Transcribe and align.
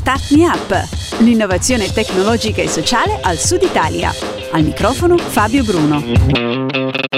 Start 0.00 0.30
Me 0.30 0.46
Up, 0.46 0.88
l'innovazione 1.18 1.92
tecnologica 1.92 2.62
e 2.62 2.68
sociale 2.68 3.20
al 3.20 3.36
Sud 3.36 3.60
Italia. 3.60 4.10
Al 4.50 4.62
microfono 4.62 5.18
Fabio 5.18 5.62
Bruno. 5.62 7.09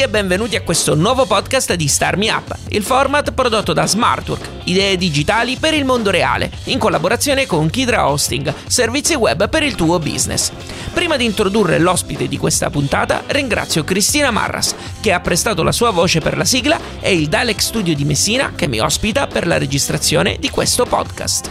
E 0.00 0.08
benvenuti 0.08 0.56
a 0.56 0.62
questo 0.62 0.94
nuovo 0.94 1.26
podcast 1.26 1.74
di 1.74 1.86
Star 1.86 2.16
Me 2.16 2.30
Up, 2.30 2.56
il 2.68 2.82
format 2.82 3.32
prodotto 3.32 3.74
da 3.74 3.86
Smartwork, 3.86 4.48
idee 4.64 4.96
digitali 4.96 5.56
per 5.56 5.74
il 5.74 5.84
mondo 5.84 6.10
reale, 6.10 6.50
in 6.64 6.78
collaborazione 6.78 7.44
con 7.44 7.68
Kidra 7.68 8.08
Hosting, 8.08 8.54
servizi 8.66 9.14
web 9.14 9.50
per 9.50 9.62
il 9.62 9.74
tuo 9.74 9.98
business. 9.98 10.52
Prima 10.94 11.18
di 11.18 11.26
introdurre 11.26 11.78
l'ospite 11.78 12.28
di 12.28 12.38
questa 12.38 12.70
puntata, 12.70 13.24
ringrazio 13.26 13.84
Cristina 13.84 14.30
Marras, 14.30 14.74
che 15.02 15.12
ha 15.12 15.20
prestato 15.20 15.62
la 15.62 15.72
sua 15.72 15.90
voce 15.90 16.20
per 16.20 16.38
la 16.38 16.46
sigla, 16.46 16.80
e 16.98 17.12
il 17.12 17.28
Dalek 17.28 17.60
Studio 17.60 17.94
di 17.94 18.06
Messina, 18.06 18.54
che 18.56 18.68
mi 18.68 18.80
ospita 18.80 19.26
per 19.26 19.46
la 19.46 19.58
registrazione 19.58 20.38
di 20.40 20.48
questo 20.48 20.86
podcast. 20.86 21.50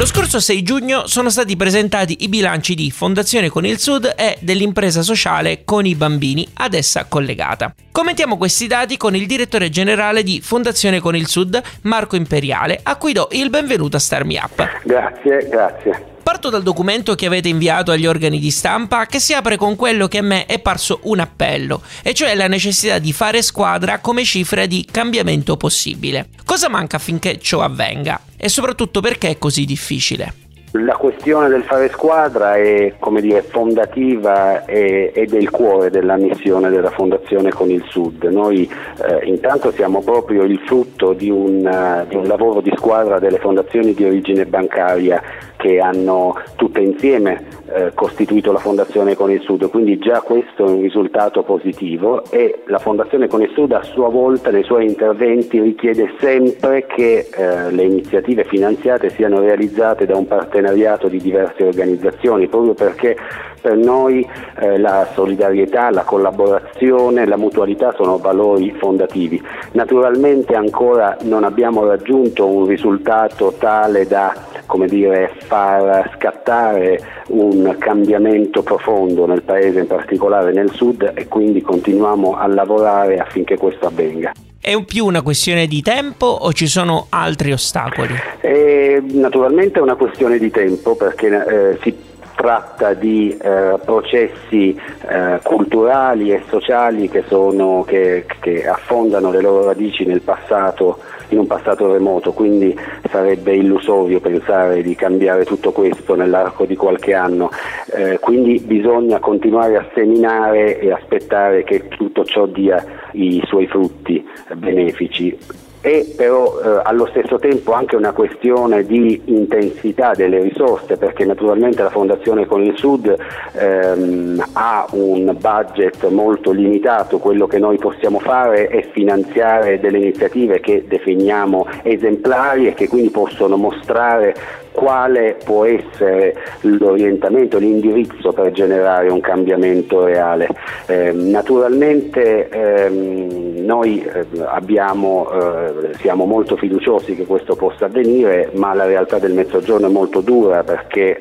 Lo 0.00 0.06
scorso 0.06 0.40
6 0.40 0.62
giugno 0.62 1.06
sono 1.06 1.28
stati 1.28 1.56
presentati 1.56 2.24
i 2.24 2.30
bilanci 2.30 2.74
di 2.74 2.90
Fondazione 2.90 3.50
Con 3.50 3.66
il 3.66 3.78
Sud 3.78 4.14
e 4.16 4.38
dell'impresa 4.40 5.02
sociale 5.02 5.60
Con 5.62 5.84
i 5.84 5.94
Bambini 5.94 6.48
ad 6.54 6.72
essa 6.72 7.04
collegata. 7.04 7.74
Commentiamo 7.92 8.38
questi 8.38 8.66
dati 8.66 8.96
con 8.96 9.14
il 9.14 9.26
direttore 9.26 9.68
generale 9.68 10.22
di 10.22 10.40
Fondazione 10.40 11.00
Con 11.00 11.16
il 11.16 11.26
Sud, 11.26 11.60
Marco 11.82 12.16
Imperiale, 12.16 12.80
a 12.82 12.96
cui 12.96 13.12
do 13.12 13.28
il 13.32 13.50
benvenuto 13.50 13.98
a 13.98 14.00
Star 14.00 14.24
Me 14.24 14.38
Up. 14.38 14.66
Grazie, 14.84 15.46
grazie. 15.50 16.09
Parto 16.22 16.50
dal 16.50 16.62
documento 16.62 17.14
che 17.14 17.26
avete 17.26 17.48
inviato 17.48 17.90
agli 17.90 18.06
organi 18.06 18.38
di 18.38 18.50
stampa 18.50 19.06
che 19.06 19.18
si 19.18 19.34
apre 19.34 19.56
con 19.56 19.74
quello 19.76 20.06
che 20.06 20.18
a 20.18 20.22
me 20.22 20.46
è 20.46 20.58
parso 20.60 21.00
un 21.04 21.18
appello, 21.18 21.82
e 22.02 22.14
cioè 22.14 22.34
la 22.34 22.46
necessità 22.46 22.98
di 22.98 23.12
fare 23.12 23.42
squadra 23.42 23.98
come 23.98 24.24
cifra 24.24 24.66
di 24.66 24.86
cambiamento 24.90 25.56
possibile. 25.56 26.28
Cosa 26.44 26.68
manca 26.68 26.96
affinché 26.96 27.38
ciò 27.38 27.62
avvenga? 27.62 28.20
E 28.36 28.48
soprattutto 28.48 29.00
perché 29.00 29.30
è 29.30 29.38
così 29.38 29.64
difficile? 29.64 30.34
La 30.74 30.94
questione 30.94 31.48
del 31.48 31.64
fare 31.64 31.88
squadra 31.88 32.54
è 32.54 32.94
dire, 33.20 33.42
fondativa 33.42 34.64
e, 34.66 35.10
e, 35.12 35.26
del 35.26 35.50
cuore 35.50 35.90
della 35.90 36.14
missione 36.14 36.70
della 36.70 36.90
Fondazione 36.90 37.50
con 37.50 37.70
il 37.70 37.84
Sud. 37.88 38.22
Noi 38.22 38.70
eh, 39.04 39.26
intanto 39.26 39.72
siamo 39.72 40.00
proprio 40.00 40.44
il 40.44 40.60
frutto 40.66 41.12
di 41.12 41.28
un, 41.28 41.66
uh, 41.66 42.06
di 42.08 42.14
un 42.14 42.24
lavoro 42.28 42.60
di 42.60 42.72
squadra 42.76 43.18
delle 43.18 43.38
fondazioni 43.38 43.94
di 43.94 44.04
origine 44.04 44.46
bancaria 44.46 45.20
che 45.60 45.78
hanno 45.78 46.34
tutte 46.56 46.80
insieme 46.80 47.44
eh, 47.72 47.92
costituito 47.94 48.50
la 48.50 48.58
Fondazione 48.58 49.14
Con 49.14 49.30
il 49.30 49.42
Sud, 49.42 49.68
quindi 49.68 49.98
già 49.98 50.22
questo 50.22 50.64
è 50.64 50.70
un 50.70 50.80
risultato 50.80 51.42
positivo 51.42 52.24
e 52.30 52.62
la 52.66 52.78
Fondazione 52.78 53.28
Con 53.28 53.42
il 53.42 53.50
Sud 53.52 53.72
a 53.72 53.82
sua 53.82 54.08
volta 54.08 54.50
nei 54.50 54.64
suoi 54.64 54.86
interventi 54.86 55.60
richiede 55.60 56.14
sempre 56.18 56.86
che 56.86 57.28
eh, 57.30 57.70
le 57.70 57.82
iniziative 57.82 58.44
finanziate 58.44 59.10
siano 59.10 59.40
realizzate 59.40 60.06
da 60.06 60.16
un 60.16 60.26
partenariato 60.26 61.08
di 61.08 61.18
diverse 61.18 61.64
organizzazioni, 61.64 62.48
proprio 62.48 62.72
perché 62.72 63.16
per 63.60 63.76
noi 63.76 64.26
eh, 64.58 64.78
la 64.78 65.08
solidarietà, 65.12 65.90
la 65.90 66.04
collaborazione, 66.04 67.26
la 67.26 67.36
mutualità 67.36 67.92
sono 67.96 68.18
valori 68.18 68.74
fondativi. 68.78 69.40
Naturalmente 69.72 70.54
ancora 70.54 71.16
non 71.22 71.44
abbiamo 71.44 71.86
raggiunto 71.86 72.46
un 72.46 72.66
risultato 72.66 73.54
tale 73.58 74.06
da 74.06 74.48
come 74.70 74.86
dire, 74.86 75.32
far 75.36 76.12
scattare 76.16 77.00
un 77.30 77.74
cambiamento 77.76 78.62
profondo 78.62 79.26
nel 79.26 79.42
Paese, 79.42 79.80
in 79.80 79.88
particolare 79.88 80.52
nel 80.52 80.70
Sud, 80.70 81.10
e 81.12 81.26
quindi 81.26 81.60
continuiamo 81.60 82.36
a 82.36 82.46
lavorare 82.46 83.16
affinché 83.16 83.56
questo 83.56 83.86
avvenga. 83.86 84.32
È 84.60 84.80
più 84.84 85.06
una 85.06 85.22
questione 85.22 85.66
di 85.66 85.82
tempo 85.82 86.26
o 86.26 86.52
ci 86.52 86.68
sono 86.68 87.06
altri 87.08 87.50
ostacoli? 87.50 88.14
È 88.40 89.02
naturalmente 89.10 89.80
è 89.80 89.82
una 89.82 89.96
questione 89.96 90.38
di 90.38 90.50
tempo 90.50 90.94
perché 90.94 91.26
eh, 91.28 91.78
si 91.82 91.96
tratta 92.40 92.94
di 92.94 93.36
eh, 93.36 93.78
processi 93.84 94.74
eh, 95.06 95.40
culturali 95.42 96.32
e 96.32 96.42
sociali 96.48 97.08
che, 97.10 97.22
sono, 97.28 97.84
che, 97.86 98.24
che 98.40 98.66
affondano 98.66 99.30
le 99.30 99.42
loro 99.42 99.66
radici 99.66 100.06
nel 100.06 100.22
passato 100.22 100.98
in 101.28 101.38
un 101.38 101.46
passato 101.46 101.92
remoto, 101.92 102.32
quindi 102.32 102.76
sarebbe 103.08 103.54
illusorio 103.54 104.20
pensare 104.20 104.82
di 104.82 104.94
cambiare 104.94 105.44
tutto 105.44 105.70
questo 105.70 106.14
nell'arco 106.14 106.64
di 106.64 106.74
qualche 106.76 107.14
anno, 107.14 107.50
eh, 107.94 108.18
quindi 108.18 108.58
bisogna 108.58 109.20
continuare 109.20 109.76
a 109.76 109.86
seminare 109.94 110.80
e 110.80 110.90
aspettare 110.90 111.62
che 111.62 111.88
tutto 111.88 112.24
ciò 112.24 112.46
dia 112.46 112.82
i 113.12 113.40
suoi 113.46 113.66
frutti 113.66 114.26
benefici 114.56 115.68
è 115.80 116.04
però 116.14 116.60
eh, 116.60 116.80
allo 116.84 117.06
stesso 117.06 117.38
tempo 117.38 117.72
anche 117.72 117.96
una 117.96 118.12
questione 118.12 118.84
di 118.84 119.22
intensità 119.26 120.12
delle 120.12 120.40
risorse 120.40 120.96
perché 120.96 121.24
naturalmente 121.24 121.82
la 121.82 121.90
Fondazione 121.90 122.46
con 122.46 122.62
il 122.62 122.76
Sud 122.76 123.16
ehm, 123.52 124.44
ha 124.52 124.86
un 124.92 125.36
budget 125.38 126.06
molto 126.08 126.50
limitato, 126.50 127.18
quello 127.18 127.46
che 127.46 127.58
noi 127.58 127.78
possiamo 127.78 128.18
fare 128.18 128.68
è 128.68 128.86
finanziare 128.92 129.80
delle 129.80 129.98
iniziative 129.98 130.60
che 130.60 130.84
definiamo 130.86 131.66
esemplari 131.82 132.66
e 132.66 132.74
che 132.74 132.88
quindi 132.88 133.10
possono 133.10 133.56
mostrare 133.56 134.34
quale 134.72 135.36
può 135.44 135.64
essere 135.64 136.34
l'orientamento, 136.62 137.58
l'indirizzo 137.58 138.32
per 138.32 138.52
generare 138.52 139.10
un 139.10 139.20
cambiamento 139.20 140.04
reale. 140.04 140.48
Eh, 140.86 141.12
naturalmente 141.12 142.48
ehm, 142.48 143.64
noi 143.64 144.02
eh, 144.02 144.26
abbiamo, 144.44 145.30
eh, 145.30 145.94
siamo 145.98 146.24
molto 146.24 146.56
fiduciosi 146.56 147.14
che 147.14 147.26
questo 147.26 147.54
possa 147.56 147.86
avvenire, 147.86 148.50
ma 148.54 148.74
la 148.74 148.86
realtà 148.86 149.18
del 149.18 149.32
Mezzogiorno 149.32 149.86
è 149.86 149.90
molto 149.90 150.20
dura 150.20 150.62
perché 150.62 151.16
eh, 151.16 151.18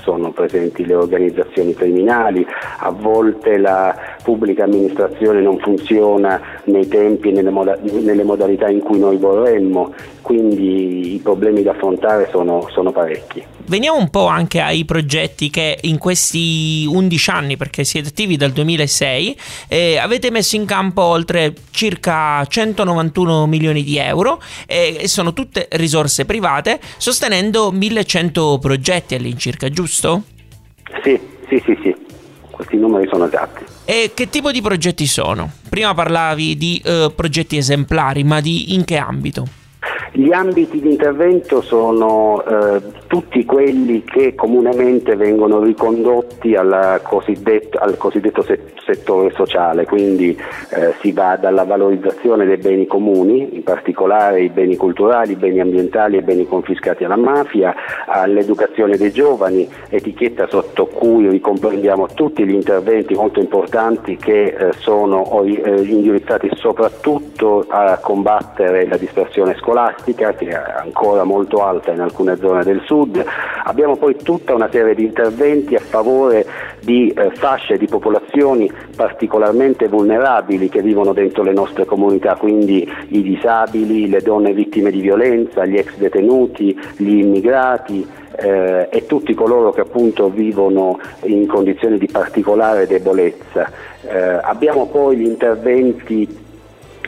sono 0.00 0.30
presenti 0.30 0.84
le 0.86 0.94
organizzazioni 0.94 1.74
criminali, 1.74 2.46
a 2.78 2.90
volte 2.90 3.58
la 3.58 3.94
pubblica 4.24 4.64
amministrazione 4.64 5.42
non 5.42 5.58
funziona 5.58 6.40
nei 6.64 6.88
tempi 6.88 7.28
e 7.28 7.32
nelle, 7.32 7.50
moda- 7.50 7.78
nelle 7.82 8.24
modalità 8.24 8.68
in 8.68 8.80
cui 8.80 8.98
noi 8.98 9.18
vorremmo, 9.18 9.92
quindi 10.22 11.14
i 11.14 11.18
problemi 11.18 11.62
da 11.62 11.72
affrontare 11.72 12.28
sono, 12.32 12.66
sono 12.72 12.90
parecchi. 12.90 13.44
Veniamo 13.66 13.98
un 13.98 14.08
po' 14.08 14.26
anche 14.26 14.60
ai 14.60 14.84
progetti 14.84 15.50
che 15.50 15.78
in 15.82 15.98
questi 15.98 16.86
11 16.90 17.30
anni, 17.30 17.56
perché 17.56 17.84
siete 17.84 18.08
attivi 18.08 18.36
dal 18.36 18.50
2006, 18.50 19.36
eh, 19.68 19.98
avete 19.98 20.30
messo 20.30 20.56
in 20.56 20.64
campo 20.64 21.02
oltre 21.02 21.52
circa 21.70 22.44
191 22.46 23.46
milioni 23.46 23.82
di 23.82 23.98
euro 23.98 24.40
eh, 24.66 24.96
e 25.00 25.08
sono 25.08 25.34
tutte 25.34 25.68
risorse 25.72 26.24
private, 26.24 26.80
sostenendo 26.96 27.70
1100 27.70 28.58
progetti 28.58 29.14
all'incirca, 29.14 29.68
giusto? 29.68 30.22
Sì, 31.02 31.20
sì, 31.48 31.62
sì, 31.64 31.78
sì. 31.82 31.94
Questi 32.50 32.76
numeri 32.76 33.06
sono 33.08 33.26
esatti. 33.26 33.73
E 33.86 34.12
che 34.14 34.30
tipo 34.30 34.50
di 34.50 34.62
progetti 34.62 35.06
sono? 35.06 35.50
Prima 35.68 35.92
parlavi 35.92 36.56
di 36.56 36.82
uh, 36.84 37.14
progetti 37.14 37.58
esemplari, 37.58 38.24
ma 38.24 38.40
di 38.40 38.72
in 38.72 38.84
che 38.84 38.96
ambito? 38.96 39.46
Gli 40.12 40.32
ambiti 40.32 40.80
di 40.80 40.90
intervento 40.90 41.60
sono 41.60 42.42
eh, 42.46 42.80
tutti 43.14 43.44
quelli 43.44 44.02
che 44.02 44.34
comunemente 44.34 45.14
vengono 45.14 45.62
ricondotti 45.62 46.56
cosiddetto, 47.04 47.78
al 47.78 47.96
cosiddetto 47.96 48.44
settore 48.84 49.30
sociale, 49.34 49.84
quindi 49.86 50.36
eh, 50.70 50.94
si 51.00 51.12
va 51.12 51.36
dalla 51.36 51.62
valorizzazione 51.62 52.44
dei 52.44 52.56
beni 52.56 52.86
comuni, 52.86 53.54
in 53.54 53.62
particolare 53.62 54.42
i 54.42 54.48
beni 54.48 54.76
culturali, 54.76 55.32
i 55.32 55.36
beni 55.36 55.60
ambientali 55.60 56.16
e 56.16 56.20
i 56.20 56.22
beni 56.22 56.46
confiscati 56.46 57.04
alla 57.04 57.16
mafia, 57.16 57.74
all'educazione 58.06 58.96
dei 58.96 59.12
giovani, 59.12 59.68
etichetta 59.88 60.48
sotto 60.48 60.86
cui 60.86 61.28
ricomprendiamo 61.28 62.08
tutti 62.14 62.44
gli 62.44 62.54
interventi 62.54 63.14
molto 63.14 63.40
importanti 63.40 64.16
che 64.16 64.44
eh, 64.44 64.72
sono 64.78 65.42
eh, 65.44 65.82
indirizzati 65.82 66.50
soprattutto 66.54 67.64
a 67.68 67.96
combattere 67.98 68.86
la 68.86 68.96
dispersione 68.96 69.54
scolastica 69.56 70.34
che 70.34 70.48
è 70.48 70.54
ancora 70.54 71.24
molto 71.24 71.64
alta 71.64 71.92
in 71.92 72.00
alcune 72.00 72.36
zone 72.36 72.64
del 72.64 72.82
sud. 72.84 73.03
Abbiamo 73.64 73.96
poi 73.96 74.16
tutta 74.16 74.54
una 74.54 74.68
serie 74.70 74.94
di 74.94 75.04
interventi 75.04 75.74
a 75.74 75.80
favore 75.80 76.46
di 76.80 77.08
eh, 77.08 77.30
fasce 77.30 77.78
di 77.78 77.86
popolazioni 77.86 78.70
particolarmente 78.94 79.88
vulnerabili 79.88 80.68
che 80.68 80.82
vivono 80.82 81.12
dentro 81.12 81.42
le 81.42 81.52
nostre 81.52 81.84
comunità, 81.84 82.36
quindi 82.36 82.86
i 83.08 83.22
disabili, 83.22 84.08
le 84.08 84.20
donne 84.20 84.52
vittime 84.52 84.90
di 84.90 85.00
violenza, 85.00 85.64
gli 85.64 85.76
ex 85.76 85.96
detenuti, 85.96 86.78
gli 86.96 87.18
immigrati. 87.18 88.22
Eh, 88.36 88.88
e 88.90 89.06
tutti 89.06 89.32
coloro 89.32 89.70
che 89.70 89.82
appunto 89.82 90.28
vivono 90.28 90.98
in 91.22 91.46
condizioni 91.46 91.98
di 91.98 92.08
particolare 92.10 92.88
debolezza. 92.88 93.70
Eh, 94.02 94.40
abbiamo 94.42 94.88
poi 94.88 95.18
gli 95.18 95.24
interventi 95.24 96.43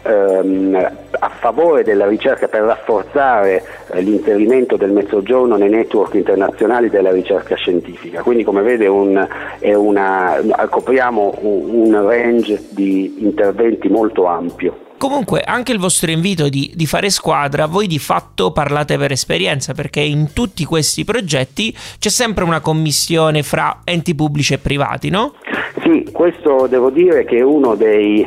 ehm, 0.03 0.91
a 1.19 1.29
favore 1.29 1.83
della 1.83 2.07
ricerca 2.07 2.49
per 2.49 2.63
rafforzare 2.63 3.63
eh, 3.93 4.01
l'inserimento 4.01 4.77
del 4.77 4.91
Mezzogiorno 4.91 5.57
nei 5.57 5.71
network 5.71 6.15
internazionali 6.15 6.89
della 6.89 7.11
ricerca 7.11 7.55
scientifica. 7.57 8.23
Quindi 8.23 8.45
come 8.45 8.63
vede 8.63 8.87
un, 8.87 9.27
una, 9.61 10.41
copriamo 10.69 11.39
un, 11.41 11.93
un 11.93 12.09
range 12.09 12.63
di 12.71 13.17
interventi 13.19 13.89
molto 13.89 14.27
ampio. 14.27 14.85
Comunque, 14.99 15.43
anche 15.43 15.73
il 15.73 15.79
vostro 15.79 16.11
invito 16.11 16.49
di, 16.49 16.73
di, 16.75 16.87
fare 16.87 17.11
squadra, 17.11 17.67
voi 17.67 17.87
di 17.87 17.99
fatto 17.99 18.51
parlate 18.51 18.97
per 18.97 19.13
esperienza, 19.13 19.75
perché 19.75 20.01
in 20.01 20.33
tutti 20.33 20.65
questi 20.65 21.05
progetti 21.05 21.77
c'è 21.99 22.09
sempre 22.09 22.45
una 22.45 22.61
commissione 22.61 23.43
fra 23.43 23.81
enti 23.85 24.15
pubblici 24.15 24.55
e 24.55 24.59
privati, 24.59 25.11
no? 25.11 25.35
Sì, 25.83 26.09
questo 26.11 26.67
devo 26.67 26.89
dire 26.89 27.27
che 27.27 27.37
è 27.37 27.43
uno 27.43 27.75
dei 27.75 28.27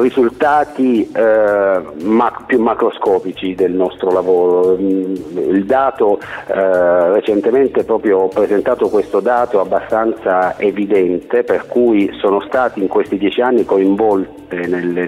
risultati 0.00 1.10
eh, 1.12 1.80
ma- 2.02 2.44
più 2.46 2.60
macroscopici 2.60 3.54
del 3.54 3.72
nostro 3.72 4.10
lavoro. 4.10 4.76
Mm, 4.76 5.14
il 5.36 5.64
dato, 5.64 6.18
eh, 6.46 7.10
recentemente 7.12 7.84
proprio 7.84 8.18
ho 8.20 8.28
presentato 8.28 8.88
questo 8.88 9.20
dato 9.20 9.60
abbastanza 9.60 10.58
evidente, 10.58 11.42
per 11.42 11.66
cui 11.66 12.10
sono 12.20 12.40
stati 12.40 12.80
in 12.80 12.88
questi 12.88 13.16
dieci 13.18 13.40
anni 13.40 13.64
coinvolte 13.64 14.34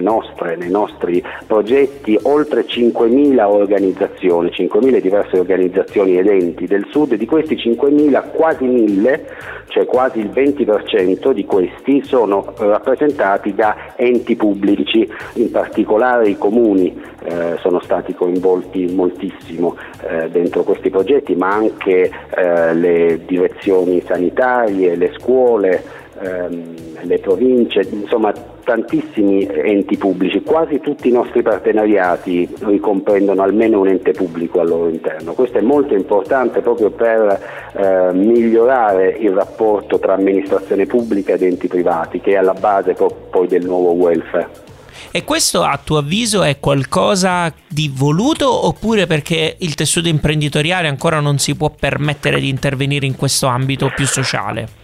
nostre, 0.01 0.55
nei 0.55 0.69
nostri 0.69 1.23
progetti 1.45 2.17
oltre 2.23 2.65
5.000 2.65 3.45
organizzazioni, 3.45 4.49
5.000 4.49 4.99
diverse 4.99 5.39
organizzazioni 5.39 6.17
ed 6.17 6.27
enti 6.27 6.65
del 6.65 6.85
Sud, 6.89 7.15
di 7.15 7.25
questi 7.25 7.55
5.000 7.55 8.31
quasi 8.31 8.65
1.000, 8.65 9.19
cioè 9.67 9.85
quasi 9.85 10.19
il 10.19 10.29
20% 10.29 11.31
di 11.31 11.45
questi 11.45 12.03
sono 12.03 12.53
rappresentati 12.57 13.53
da 13.53 13.93
enti 13.95 14.35
pubblici 14.35 14.78
pubblici, 14.79 15.11
in 15.33 15.51
particolare 15.51 16.29
i 16.29 16.37
comuni 16.37 16.99
eh, 17.23 17.57
sono 17.59 17.79
stati 17.81 18.13
coinvolti 18.13 18.87
moltissimo 18.93 19.75
eh, 20.07 20.29
dentro 20.29 20.63
questi 20.63 20.89
progetti, 20.89 21.35
ma 21.35 21.49
anche 21.49 22.09
eh, 22.29 22.73
le 22.73 23.21
direzioni 23.25 24.01
sanitarie, 24.05 24.95
le 24.95 25.11
scuole, 25.17 25.83
ehm, 26.21 26.73
le 27.01 27.19
province, 27.19 27.87
insomma 27.89 28.33
tantissimi 28.69 29.47
enti 29.51 29.97
pubblici, 29.97 30.43
quasi 30.43 30.79
tutti 30.79 31.07
i 31.07 31.11
nostri 31.11 31.41
partenariati 31.41 32.47
ricomprendono 32.59 33.41
almeno 33.41 33.79
un 33.79 33.87
ente 33.87 34.11
pubblico 34.11 34.59
al 34.59 34.67
loro 34.67 34.89
interno. 34.89 35.33
Questo 35.33 35.57
è 35.57 35.61
molto 35.61 35.95
importante 35.95 36.61
proprio 36.61 36.91
per 36.91 37.39
eh, 37.73 38.13
migliorare 38.13 39.15
il 39.17 39.31
rapporto 39.31 39.97
tra 39.97 40.13
amministrazione 40.13 40.85
pubblica 40.85 41.33
ed 41.33 41.41
enti 41.41 41.67
privati, 41.67 42.19
che 42.19 42.33
è 42.33 42.35
alla 42.35 42.53
base 42.53 42.95
poi 43.31 43.47
del 43.47 43.65
nuovo 43.65 43.91
welfare. 43.93 44.68
E 45.11 45.23
questo 45.23 45.63
a 45.63 45.79
tuo 45.83 45.97
avviso 45.97 46.43
è 46.43 46.59
qualcosa 46.59 47.53
di 47.67 47.91
voluto 47.93 48.67
oppure 48.67 49.07
perché 49.07 49.55
il 49.59 49.75
tessuto 49.75 50.07
imprenditoriale 50.07 50.87
ancora 50.87 51.19
non 51.19 51.37
si 51.37 51.55
può 51.55 51.69
permettere 51.69 52.39
di 52.39 52.49
intervenire 52.49 53.05
in 53.05 53.15
questo 53.15 53.47
ambito 53.47 53.91
più 53.95 54.05
sociale? 54.05 54.79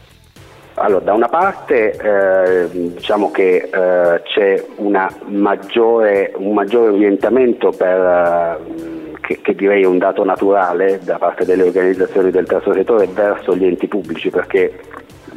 Allora, 0.77 1.05
da 1.05 1.13
una 1.13 1.29
parte 1.29 1.91
eh, 1.91 2.67
diciamo 2.69 3.31
che 3.31 3.69
eh, 3.71 4.21
c'è 4.23 4.65
maggiore, 5.27 6.33
un 6.35 6.53
maggiore 6.53 6.89
orientamento 6.89 7.69
per, 7.69 7.97
eh, 7.97 9.17
che, 9.21 9.39
che, 9.41 9.55
direi 9.55 9.85
un 9.85 9.97
dato 9.97 10.25
naturale 10.25 10.99
da 11.01 11.17
parte 11.17 11.45
delle 11.45 11.63
organizzazioni 11.63 12.29
del 12.29 12.45
terzo 12.45 12.73
settore 12.73 13.07
verso 13.07 13.55
gli 13.55 13.63
enti 13.63 13.87
pubblici 13.87 14.29
perché 14.29 14.77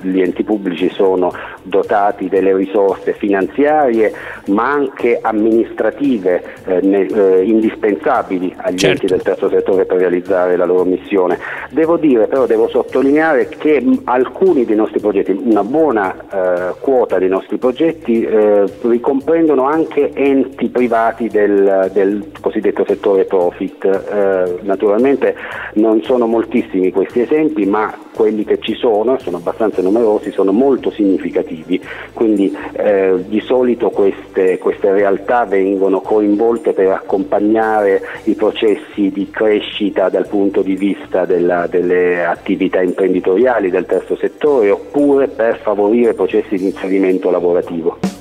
gli 0.00 0.20
enti 0.20 0.42
pubblici 0.42 0.88
sono 0.90 1.32
dotati 1.62 2.28
delle 2.28 2.54
risorse 2.54 3.12
finanziarie 3.12 4.12
ma 4.46 4.70
anche 4.70 5.18
amministrative 5.20 6.42
eh, 6.64 6.80
ne, 6.82 7.06
eh, 7.06 7.44
indispensabili 7.44 8.54
agli 8.56 8.78
certo. 8.78 9.02
enti 9.02 9.06
del 9.06 9.22
terzo 9.22 9.48
settore 9.48 9.84
per 9.84 9.98
realizzare 9.98 10.56
la 10.56 10.64
loro 10.64 10.84
missione. 10.84 11.38
Devo 11.70 11.96
dire 11.96 12.26
però, 12.26 12.46
devo 12.46 12.68
sottolineare 12.68 13.48
che 13.48 13.84
alcuni 14.04 14.64
dei 14.64 14.76
nostri 14.76 15.00
progetti, 15.00 15.38
una 15.44 15.64
buona 15.64 16.14
eh, 16.14 16.74
quota 16.80 17.18
dei 17.18 17.28
nostri 17.28 17.58
progetti 17.58 18.22
eh, 18.22 18.64
ricomprendono 18.82 19.64
anche 19.64 20.12
enti 20.14 20.68
privati 20.68 21.28
del, 21.28 21.90
del 21.92 22.30
cosiddetto 22.40 22.84
settore 22.86 23.24
profit. 23.24 23.84
Eh, 23.84 24.58
naturalmente 24.62 25.34
non 25.74 26.02
sono 26.02 26.26
moltissimi 26.26 26.90
questi 26.90 27.20
esempi 27.20 27.66
ma 27.66 27.94
quelli 28.14 28.44
che 28.44 28.58
ci 28.58 28.74
sono, 28.74 29.18
sono 29.18 29.36
abbastanza 29.36 29.80
numerosi, 29.90 30.30
sono 30.30 30.52
molto 30.52 30.90
significativi, 30.90 31.80
quindi 32.12 32.54
eh, 32.72 33.24
di 33.26 33.40
solito 33.40 33.90
queste, 33.90 34.58
queste, 34.58 34.92
realtà 34.92 35.44
vengono 35.44 36.00
coinvolte 36.00 36.72
per 36.72 36.88
accompagnare 36.88 38.02
i 38.24 38.34
processi 38.34 39.10
di 39.10 39.28
crescita 39.30 40.08
dal 40.08 40.26
punto 40.26 40.62
di 40.62 40.76
vista 40.76 41.24
della, 41.24 41.66
delle 41.66 42.24
attività 42.24 42.80
imprenditoriali 42.80 43.70
del 43.70 43.86
terzo 43.86 44.16
settore 44.16 44.70
oppure 44.70 45.28
per 45.28 45.58
favorire 45.58 46.14
processi 46.14 46.56
di 46.56 46.66
inserimento 46.66 47.30
lavorativo. 47.30 48.17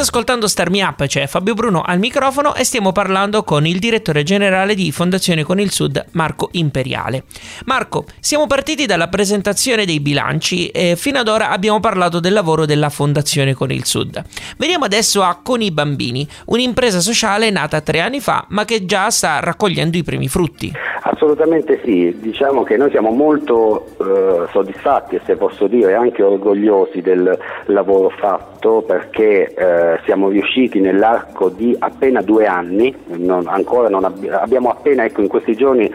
Ascoltando 0.00 0.48
Star 0.48 0.70
Me 0.70 0.82
Up, 0.82 1.06
c'è 1.06 1.26
Fabio 1.26 1.54
Bruno 1.54 1.82
al 1.82 1.98
microfono 1.98 2.54
e 2.54 2.64
stiamo 2.64 2.92
parlando 2.92 3.42
con 3.42 3.66
il 3.66 3.78
direttore 3.78 4.22
generale 4.22 4.74
di 4.74 4.92
Fondazione 4.92 5.42
con 5.44 5.60
il 5.60 5.70
Sud, 5.70 6.04
Marco 6.12 6.48
Imperiale. 6.52 7.24
Marco, 7.66 8.04
siamo 8.20 8.46
partiti 8.46 8.86
dalla 8.86 9.08
presentazione 9.08 9.84
dei 9.84 10.00
bilanci 10.00 10.68
e 10.68 10.96
fino 10.96 11.18
ad 11.18 11.28
ora 11.28 11.50
abbiamo 11.50 11.80
parlato 11.80 12.20
del 12.20 12.32
lavoro 12.32 12.64
della 12.64 12.90
Fondazione 12.90 13.54
con 13.54 13.70
il 13.70 13.84
Sud. 13.84 14.22
Veniamo 14.56 14.84
adesso 14.84 15.22
a 15.22 15.38
Con 15.42 15.60
i 15.60 15.70
Bambini, 15.70 16.26
un'impresa 16.46 17.00
sociale 17.00 17.50
nata 17.50 17.80
tre 17.80 18.00
anni 18.00 18.20
fa 18.20 18.44
ma 18.48 18.64
che 18.64 18.84
già 18.86 19.10
sta 19.10 19.40
raccogliendo 19.40 19.96
i 19.96 20.02
primi 20.02 20.28
frutti. 20.28 20.72
Assolutamente 21.04 21.80
sì, 21.84 22.16
diciamo 22.20 22.62
che 22.62 22.76
noi 22.76 22.90
siamo 22.90 23.10
molto 23.10 23.86
eh, 23.98 24.46
soddisfatti 24.52 25.16
e 25.16 25.20
se 25.24 25.34
posso 25.36 25.66
dire 25.66 25.94
anche 25.94 26.22
orgogliosi 26.22 27.00
del 27.00 27.36
lavoro 27.66 28.08
fatto 28.10 28.82
perché 28.86 29.52
eh, 29.52 29.81
siamo 30.04 30.28
riusciti 30.28 30.80
nell'arco 30.80 31.48
di 31.48 31.74
appena 31.78 32.20
due 32.22 32.46
anni, 32.46 32.94
non, 33.16 33.46
ancora 33.46 33.88
non 33.88 34.04
ab- 34.04 34.28
abbiamo 34.30 34.70
appena 34.70 35.04
ecco, 35.04 35.20
in 35.20 35.28
questi 35.28 35.54
giorni 35.54 35.90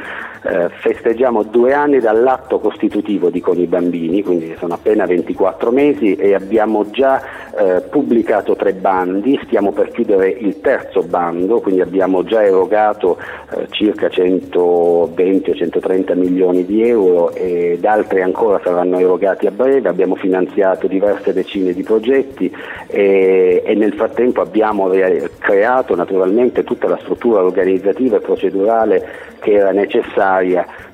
eh, 0.48 0.70
festeggiamo 0.70 1.44
due 1.44 1.74
anni 1.74 2.00
dall'atto 2.00 2.60
costitutivo 2.60 3.30
di 3.30 3.42
Con 3.42 3.60
i 3.60 3.66
bambini, 3.66 4.24
quindi 4.24 4.56
sono 4.58 4.76
appena 4.76 5.06
24 5.06 5.72
mesi 5.72 6.16
e 6.16 6.34
abbiamo 6.34 6.90
già 6.90 7.22
eh, 7.58 7.82
pubblicato 7.82 8.56
tre 8.56 8.74
bandi, 8.74 9.40
stiamo 9.44 9.72
per 9.72 9.92
chiudere 9.92 10.30
il 10.30 10.62
terzo 10.62 11.02
bando, 11.02 11.60
quindi 11.60 11.82
abbiamo 11.82 12.24
già 12.24 12.44
erogato 12.44 13.18
eh, 13.56 13.68
circa 13.72 14.10
120 14.10 15.50
o 15.50 15.54
130 15.54 16.16
milioni 16.16 16.66
di 16.66 16.88
euro 16.88 17.34
ed 17.34 17.84
altri 17.84 18.22
ancora 18.22 18.62
saranno 18.64 19.00
erogati 19.00 19.48
a 19.48 19.52
breve, 19.52 19.90
abbiamo 19.90 20.16
finanziato 20.16 20.88
diverse 20.88 21.34
decine 21.34 21.74
di 21.74 21.84
progetti 21.84 22.54
e, 22.88 23.64
e 23.66 23.76
nel 23.76 23.94
frattempo 23.94 24.42
abbiamo 24.42 24.88
re- 24.88 25.30
creato 25.40 25.96
naturalmente 25.96 26.64
tutta 26.64 26.88
la 26.88 26.98
struttura 27.02 27.44
organizzativa 27.44 28.18
e 28.18 28.22
procedurale 28.22 29.08
che 29.40 29.52
era 29.54 29.72
necessaria 29.72 30.37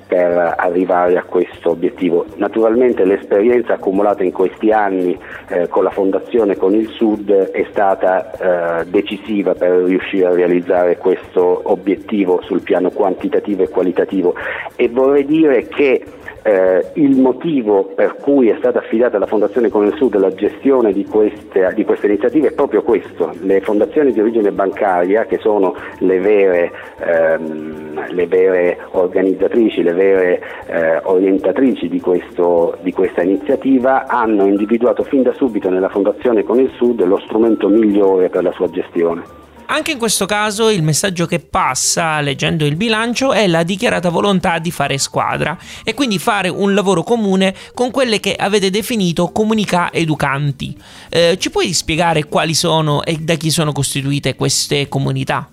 per 0.06 0.54
arrivare 0.58 1.16
a 1.16 1.22
questo 1.22 1.70
obiettivo. 1.70 2.26
Naturalmente 2.36 3.04
l'esperienza 3.04 3.74
accumulata 3.74 4.22
in 4.22 4.32
questi 4.32 4.70
anni 4.70 5.18
eh, 5.48 5.68
con 5.68 5.82
la 5.82 5.90
Fondazione 5.90 6.56
con 6.56 6.74
il 6.74 6.88
Sud 6.88 7.30
è 7.30 7.66
stata 7.70 8.80
eh, 8.80 8.84
decisiva 8.86 9.54
per 9.54 9.70
riuscire 9.84 10.26
a 10.26 10.34
realizzare 10.34 10.98
questo 10.98 11.62
obiettivo 11.64 12.40
sul 12.42 12.62
piano 12.62 12.90
quantitativo 12.90 13.62
e 13.62 13.68
qualitativo 13.68 14.34
e 14.76 14.88
vorrei 14.88 15.24
dire 15.24 15.66
che 15.68 16.04
eh, 16.44 16.90
il 16.94 17.18
motivo 17.18 17.84
per 17.94 18.16
cui 18.16 18.50
è 18.50 18.56
stata 18.58 18.78
affidata 18.78 19.16
alla 19.16 19.26
Fondazione 19.26 19.70
Con 19.70 19.86
il 19.86 19.94
Sud 19.96 20.14
la 20.16 20.32
gestione 20.34 20.92
di 20.92 21.04
queste, 21.06 21.72
di 21.74 21.84
queste, 21.84 22.06
iniziative 22.06 22.48
è 22.48 22.52
proprio 22.52 22.82
questo. 22.82 23.32
Le 23.40 23.60
fondazioni 23.62 24.12
di 24.12 24.20
origine 24.20 24.52
bancaria, 24.52 25.24
che 25.24 25.38
sono 25.38 25.74
le 25.98 26.18
vere, 26.20 26.70
ehm, 26.98 28.10
le 28.10 28.26
vere 28.26 28.78
organizzatrici, 28.90 29.82
le 29.82 29.94
vere 29.94 30.42
eh, 30.66 31.00
orientatrici 31.02 31.88
di, 31.88 32.00
questo, 32.00 32.76
di 32.82 32.92
questa 32.92 33.22
iniziativa, 33.22 34.06
hanno 34.06 34.44
individuato 34.44 35.02
fin 35.02 35.22
da 35.22 35.32
subito 35.32 35.70
nella 35.70 35.88
Fondazione 35.88 36.42
Con 36.44 36.60
il 36.60 36.70
Sud 36.76 37.02
lo 37.04 37.18
strumento 37.24 37.68
migliore 37.68 38.28
per 38.28 38.42
la 38.42 38.52
sua 38.52 38.68
gestione. 38.68 39.43
Anche 39.66 39.92
in 39.92 39.98
questo 39.98 40.26
caso 40.26 40.68
il 40.68 40.82
messaggio 40.82 41.24
che 41.24 41.40
passa 41.40 42.20
leggendo 42.20 42.66
il 42.66 42.76
bilancio 42.76 43.32
è 43.32 43.46
la 43.46 43.62
dichiarata 43.62 44.10
volontà 44.10 44.58
di 44.58 44.70
fare 44.70 44.98
squadra 44.98 45.56
e 45.84 45.94
quindi 45.94 46.18
fare 46.18 46.48
un 46.48 46.74
lavoro 46.74 47.02
comune 47.02 47.54
con 47.72 47.90
quelle 47.90 48.20
che 48.20 48.34
avete 48.38 48.68
definito 48.68 49.30
comunità 49.32 49.90
educanti. 49.90 50.76
Eh, 51.08 51.36
ci 51.38 51.50
puoi 51.50 51.72
spiegare 51.72 52.24
quali 52.24 52.52
sono 52.54 53.02
e 53.04 53.16
da 53.20 53.34
chi 53.34 53.50
sono 53.50 53.72
costituite 53.72 54.36
queste 54.36 54.88
comunità? 54.88 55.48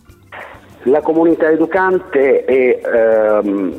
La 0.83 1.01
comunità 1.01 1.49
educante 1.49 2.43
è, 2.43 2.81
ehm, 2.83 3.73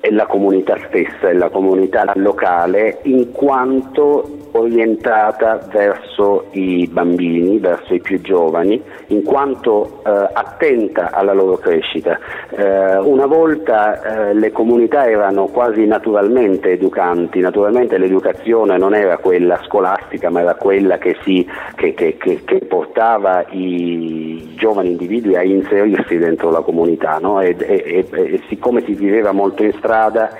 è 0.00 0.10
la 0.10 0.26
comunità 0.26 0.76
stessa, 0.88 1.30
è 1.30 1.32
la 1.32 1.48
comunità 1.48 2.12
locale 2.14 2.98
in 3.04 3.32
quanto 3.32 4.37
orientata 4.52 5.60
verso 5.70 6.46
i 6.52 6.88
bambini, 6.90 7.58
verso 7.58 7.94
i 7.94 8.00
più 8.00 8.20
giovani, 8.20 8.82
in 9.08 9.22
quanto 9.22 10.02
eh, 10.04 10.28
attenta 10.32 11.10
alla 11.12 11.32
loro 11.32 11.56
crescita. 11.56 12.18
Eh, 12.50 12.96
una 12.98 13.26
volta 13.26 14.28
eh, 14.28 14.34
le 14.34 14.50
comunità 14.52 15.06
erano 15.06 15.46
quasi 15.46 15.86
naturalmente 15.86 16.72
educanti, 16.72 17.40
naturalmente 17.40 17.98
l'educazione 17.98 18.78
non 18.78 18.94
era 18.94 19.18
quella 19.18 19.60
scolastica 19.64 20.30
ma 20.30 20.40
era 20.40 20.54
quella 20.54 20.98
che, 20.98 21.16
si, 21.22 21.46
che, 21.74 21.94
che, 21.94 22.16
che 22.16 22.60
portava 22.66 23.44
i 23.50 24.54
giovani 24.56 24.90
individui 24.90 25.36
a 25.36 25.42
inserirsi 25.42 26.18
dentro 26.18 26.50
la 26.50 26.60
comunità 26.60 27.18
no? 27.20 27.40
e, 27.40 27.56
e, 27.58 28.06
e 28.10 28.42
siccome 28.48 28.82
si 28.84 28.94
viveva 28.94 29.32
molto 29.32 29.62
in 29.62 29.72
strada 29.72 30.30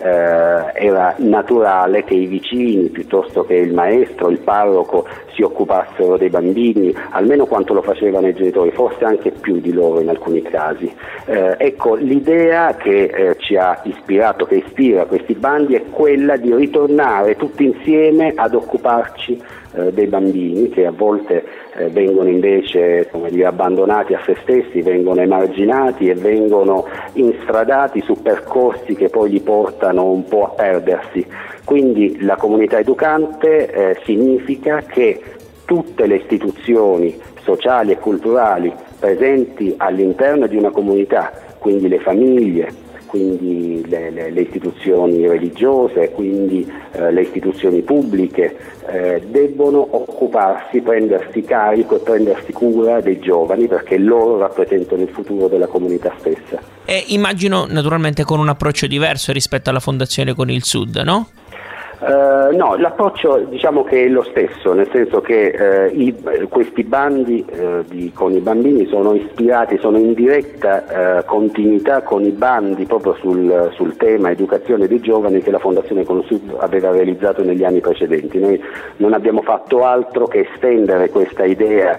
eh, 0.00 0.72
era 0.74 1.14
naturale 1.18 2.04
che 2.04 2.14
i 2.14 2.26
vicini 2.26 2.88
piuttosto 2.88 3.44
che 3.44 3.54
il 3.54 3.72
maestro, 3.72 4.28
il 4.30 4.40
parroco 4.40 5.06
si 5.34 5.42
occupassero 5.42 6.16
dei 6.16 6.28
bambini, 6.30 6.94
almeno 7.10 7.46
quanto 7.46 7.74
lo 7.74 7.82
facevano 7.82 8.28
i 8.28 8.34
genitori, 8.34 8.70
forse 8.72 9.04
anche 9.04 9.30
più 9.30 9.60
di 9.60 9.72
loro 9.72 10.00
in 10.00 10.08
alcuni 10.08 10.42
casi. 10.42 10.92
Eh, 11.26 11.54
ecco, 11.58 11.94
l'idea 11.94 12.74
che 12.74 13.04
eh, 13.04 13.36
ci 13.38 13.56
ha 13.56 13.80
ispirato, 13.84 14.46
che 14.46 14.56
ispira 14.56 15.04
questi 15.04 15.34
bandi 15.34 15.74
è 15.74 15.84
quella 15.90 16.36
di 16.36 16.54
ritornare 16.54 17.36
tutti 17.36 17.64
insieme 17.64 18.32
ad 18.34 18.54
occuparci 18.54 19.40
eh, 19.78 19.92
dei 19.92 20.06
bambini 20.06 20.68
che 20.68 20.86
a 20.86 20.90
volte 20.90 21.44
eh, 21.76 21.88
vengono 21.88 22.28
invece 22.28 23.08
dire, 23.28 23.46
abbandonati 23.46 24.14
a 24.14 24.20
se 24.24 24.36
stessi, 24.42 24.82
vengono 24.82 25.20
emarginati 25.20 26.08
e 26.08 26.14
vengono 26.14 26.86
instradati 27.14 28.00
su 28.02 28.20
percorsi 28.20 28.94
che 28.94 29.08
poi 29.08 29.30
li 29.30 29.40
portano 29.40 30.10
un 30.10 30.24
po' 30.24 30.44
a 30.44 30.48
perdersi. 30.48 31.24
Quindi 31.64 32.18
la 32.22 32.36
comunità 32.36 32.78
educante 32.78 33.70
eh, 33.70 33.96
significa 34.04 34.82
che 34.82 35.20
tutte 35.64 36.06
le 36.06 36.16
istituzioni 36.16 37.16
sociali 37.42 37.92
e 37.92 37.98
culturali 37.98 38.72
presenti 38.98 39.74
all'interno 39.76 40.46
di 40.46 40.56
una 40.56 40.70
comunità, 40.70 41.30
quindi 41.58 41.88
le 41.88 42.00
famiglie, 42.00 42.86
quindi 43.08 43.82
le, 43.88 44.10
le, 44.10 44.30
le 44.30 44.40
istituzioni 44.42 45.26
religiose, 45.26 46.10
quindi 46.10 46.70
eh, 46.92 47.10
le 47.10 47.22
istituzioni 47.22 47.80
pubbliche 47.80 48.56
eh, 48.86 49.22
debbono 49.26 49.86
occuparsi, 49.90 50.80
prendersi 50.80 51.42
carico 51.42 51.96
e 51.96 52.00
prendersi 52.00 52.52
cura 52.52 53.00
dei 53.00 53.18
giovani 53.18 53.66
perché 53.66 53.98
loro 53.98 54.38
rappresentano 54.38 55.02
il 55.02 55.08
futuro 55.08 55.48
della 55.48 55.66
comunità 55.66 56.14
stessa. 56.18 56.60
E 56.84 57.04
immagino 57.08 57.66
naturalmente 57.68 58.24
con 58.24 58.38
un 58.38 58.48
approccio 58.48 58.86
diverso 58.86 59.32
rispetto 59.32 59.70
alla 59.70 59.80
fondazione 59.80 60.34
con 60.34 60.50
il 60.50 60.62
Sud, 60.62 60.96
no? 61.04 61.28
Uh, 62.00 62.54
no, 62.56 62.76
l'approccio 62.76 63.38
diciamo 63.48 63.82
che 63.82 64.04
è 64.04 64.08
lo 64.08 64.22
stesso, 64.22 64.72
nel 64.72 64.88
senso 64.92 65.20
che 65.20 65.90
uh, 65.90 65.98
i, 65.98 66.14
questi 66.48 66.84
bandi 66.84 67.44
uh, 67.50 67.82
di, 67.88 68.12
con 68.12 68.32
i 68.32 68.38
bambini 68.38 68.86
sono 68.86 69.14
ispirati, 69.14 69.78
sono 69.78 69.98
in 69.98 70.14
diretta 70.14 71.24
continuità 71.26 72.02
con 72.02 72.24
i 72.24 72.30
bandi 72.30 72.84
proprio 72.84 73.14
sul, 73.14 73.70
sul, 73.74 73.96
tema 73.96 74.30
educazione 74.30 74.86
dei 74.86 75.00
giovani 75.00 75.40
che 75.40 75.50
la 75.50 75.58
Fondazione 75.58 76.04
Consud 76.04 76.54
aveva 76.58 76.90
realizzato 76.90 77.42
negli 77.42 77.64
anni 77.64 77.80
precedenti. 77.80 78.38
Noi 78.38 78.62
non 78.98 79.12
abbiamo 79.12 79.42
fatto 79.42 79.84
altro 79.84 80.26
che 80.26 80.46
estendere 80.50 81.10
questa 81.10 81.44
idea 81.44 81.98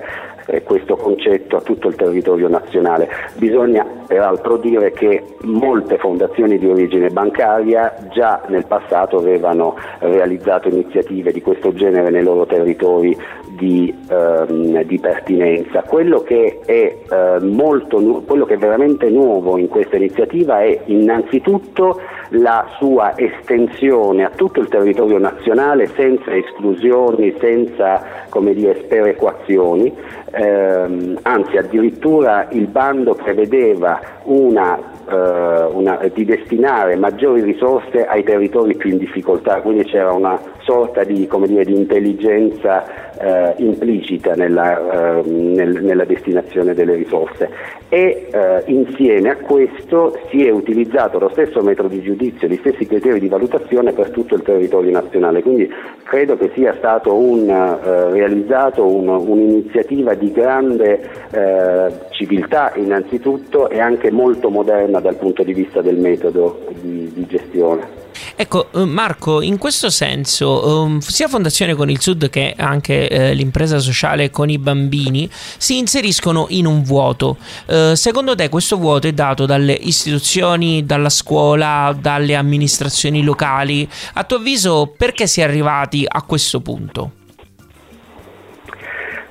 eh, 0.50 0.64
questo 0.64 0.96
concetto 0.96 1.58
a 1.58 1.62
tutto 1.62 1.88
il 1.88 1.96
territorio 1.96 2.48
nazionale. 2.48 3.08
Bisogna 3.36 3.86
peraltro 4.08 4.58
dire 4.58 4.92
che 4.92 5.24
molte 5.42 5.98
fondazioni 5.98 6.58
di 6.58 6.66
origine 6.68 7.10
bancaria 7.10 7.96
già 8.12 8.42
nel 8.48 8.66
passato 8.66 9.18
avevano 9.18 9.76
realizzato 10.00 10.68
iniziative 10.68 11.32
di 11.32 11.42
questo 11.42 11.74
genere 11.74 12.10
nei 12.10 12.24
loro 12.24 12.46
territori 12.46 13.16
di, 13.60 13.94
ehm, 14.10 14.82
di 14.84 15.00
pertinenza. 15.00 15.84
Quello 15.84 16.22
che, 16.22 16.62
è, 16.66 16.72
eh, 16.72 17.40
molto, 17.42 18.24
quello 18.26 18.46
che 18.46 18.54
è 18.54 18.58
veramente 18.58 19.10
nuovo 19.10 19.58
in 19.58 19.68
questa 19.68 19.98
iniziativa 19.98 20.62
è 20.62 20.80
innanzitutto 20.86 22.00
la 22.34 22.68
sua 22.78 23.18
estensione 23.18 24.24
a 24.24 24.30
tutto 24.30 24.62
il 24.62 24.68
territorio 24.68 25.18
nazionale 25.18 25.88
senza 25.88 26.34
esclusioni, 26.34 27.36
senza 27.40 28.28
come 28.30 28.54
dire, 28.54 28.82
sperequazioni, 28.84 29.94
ehm, 30.32 31.20
anzi 31.24 31.58
addirittura 31.58 32.48
il 32.52 32.68
bando 32.68 33.16
prevedeva 33.16 34.00
una, 34.24 34.78
eh, 35.10 35.66
una, 35.72 36.00
di 36.14 36.24
destinare 36.24 36.96
maggiori 36.96 37.42
risorse 37.42 38.06
ai 38.06 38.24
territori 38.24 38.76
più 38.76 38.92
in 38.92 39.00
difficoltà, 39.00 39.62
quindi 39.62 39.86
c'era 39.86 40.12
una 40.12 40.40
sorta 40.60 41.04
di, 41.04 41.28
dire, 41.48 41.66
di 41.66 41.76
intelligenza 41.76 43.09
eh, 43.20 43.54
implicita 43.58 44.34
nella, 44.36 45.20
eh, 45.20 45.30
nel, 45.30 45.84
nella, 45.84 46.06
destinazione 46.06 46.74
delle 46.74 46.96
risorse 46.96 47.50
e 47.90 48.28
eh, 48.32 48.64
insieme 48.68 49.30
a 49.30 49.36
questo 49.36 50.18
si 50.30 50.46
è 50.46 50.52
utilizzato 50.52 51.20
lo 51.20 51.30
stesso 51.30 51.62
metodo 51.62 51.90
di 51.90 52.02
giudizio, 52.02 52.48
gli 52.48 52.58
stessi 52.58 52.86
criteri 52.86 53.20
di 53.20 53.28
valutazione 53.28 53.92
per 53.92 54.12
tutto 54.12 54.36
il 54.36 54.42
territorio 54.42 54.92
nazionale, 54.92 55.42
quindi 55.42 55.70
credo 56.04 56.38
che 56.38 56.52
sia 56.54 56.74
stato 56.78 57.14
un, 57.14 57.50
eh, 57.50 58.10
realizzato 58.12 58.86
un, 58.86 59.08
un'iniziativa 59.08 60.14
di 60.14 60.32
grande 60.32 61.02
eh, 61.32 61.92
civiltà 62.12 62.72
innanzitutto 62.76 63.70
e 63.70 63.80
anche 63.80 64.12
molto 64.12 64.50
moderna 64.50 65.00
dal 65.00 65.16
punto 65.16 65.44
di 65.44 65.54
vista 65.54 65.82
del 65.82 65.98
metodo 65.98 66.66
di, 66.82 67.12
di 67.14 67.26
gestione. 67.28 67.99
Ecco, 68.42 68.72
eh, 68.72 68.86
Marco, 68.86 69.42
in 69.42 69.58
questo 69.58 69.90
senso, 69.90 70.84
um, 70.84 71.00
sia 71.00 71.28
Fondazione 71.28 71.76
con 71.76 71.90
il 71.90 72.00
Sud 72.00 72.30
che 72.30 72.54
anche 72.58 73.10
eh, 73.10 73.34
l'impresa 73.34 73.80
sociale 73.80 74.30
con 74.30 74.50
i 74.50 74.58
bambini 74.58 75.30
si 75.58 75.78
inseriscono 75.78 76.46
in 76.52 76.66
un 76.66 76.82
vuoto. 76.82 77.36
Uh, 77.66 77.96
secondo 77.96 78.36
te 78.36 78.48
questo 78.48 78.78
vuoto 78.78 79.08
è 79.08 79.12
dato 79.12 79.46
dalle 79.46 79.74
istituzioni, 79.74 80.86
dalla 80.86 81.10
scuola, 81.10 81.94
dalle 82.00 82.36
amministrazioni 82.36 83.24
locali? 83.24 83.86
A 84.14 84.24
tuo 84.24 84.38
avviso, 84.38 84.94
perché 84.96 85.28
si 85.28 85.42
è 85.42 85.44
arrivati 85.44 86.06
a 86.08 86.22
questo 86.22 86.62
punto? 86.62 87.19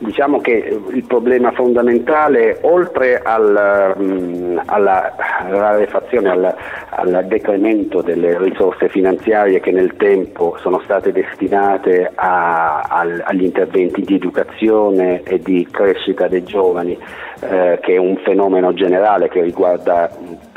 Diciamo 0.01 0.41
che 0.41 0.81
il 0.93 1.05
problema 1.09 1.51
fondamentale, 1.51 2.59
oltre 2.63 3.21
al, 3.21 3.95
um, 3.97 4.63
alla 4.65 5.13
rarefazione, 5.49 6.31
al, 6.31 6.55
al, 6.91 7.25
decremento 7.27 8.01
delle 8.01 8.39
risorse 8.39 8.89
finanziarie 8.89 9.59
che 9.59 9.73
nel 9.73 9.97
tempo 9.97 10.57
sono 10.61 10.81
state 10.85 11.11
destinate 11.11 12.13
a, 12.15 12.83
al, 12.83 13.21
agli 13.25 13.43
interventi 13.43 14.03
di 14.03 14.15
educazione 14.15 15.23
e 15.25 15.41
di 15.41 15.67
crescita 15.69 16.29
dei 16.29 16.45
giovani, 16.45 16.97
eh, 17.41 17.81
che 17.83 17.95
è 17.95 17.99
un 17.99 18.19
fenomeno 18.19 18.73
generale 18.75 19.29
che 19.29 19.43
riguarda 19.43 20.09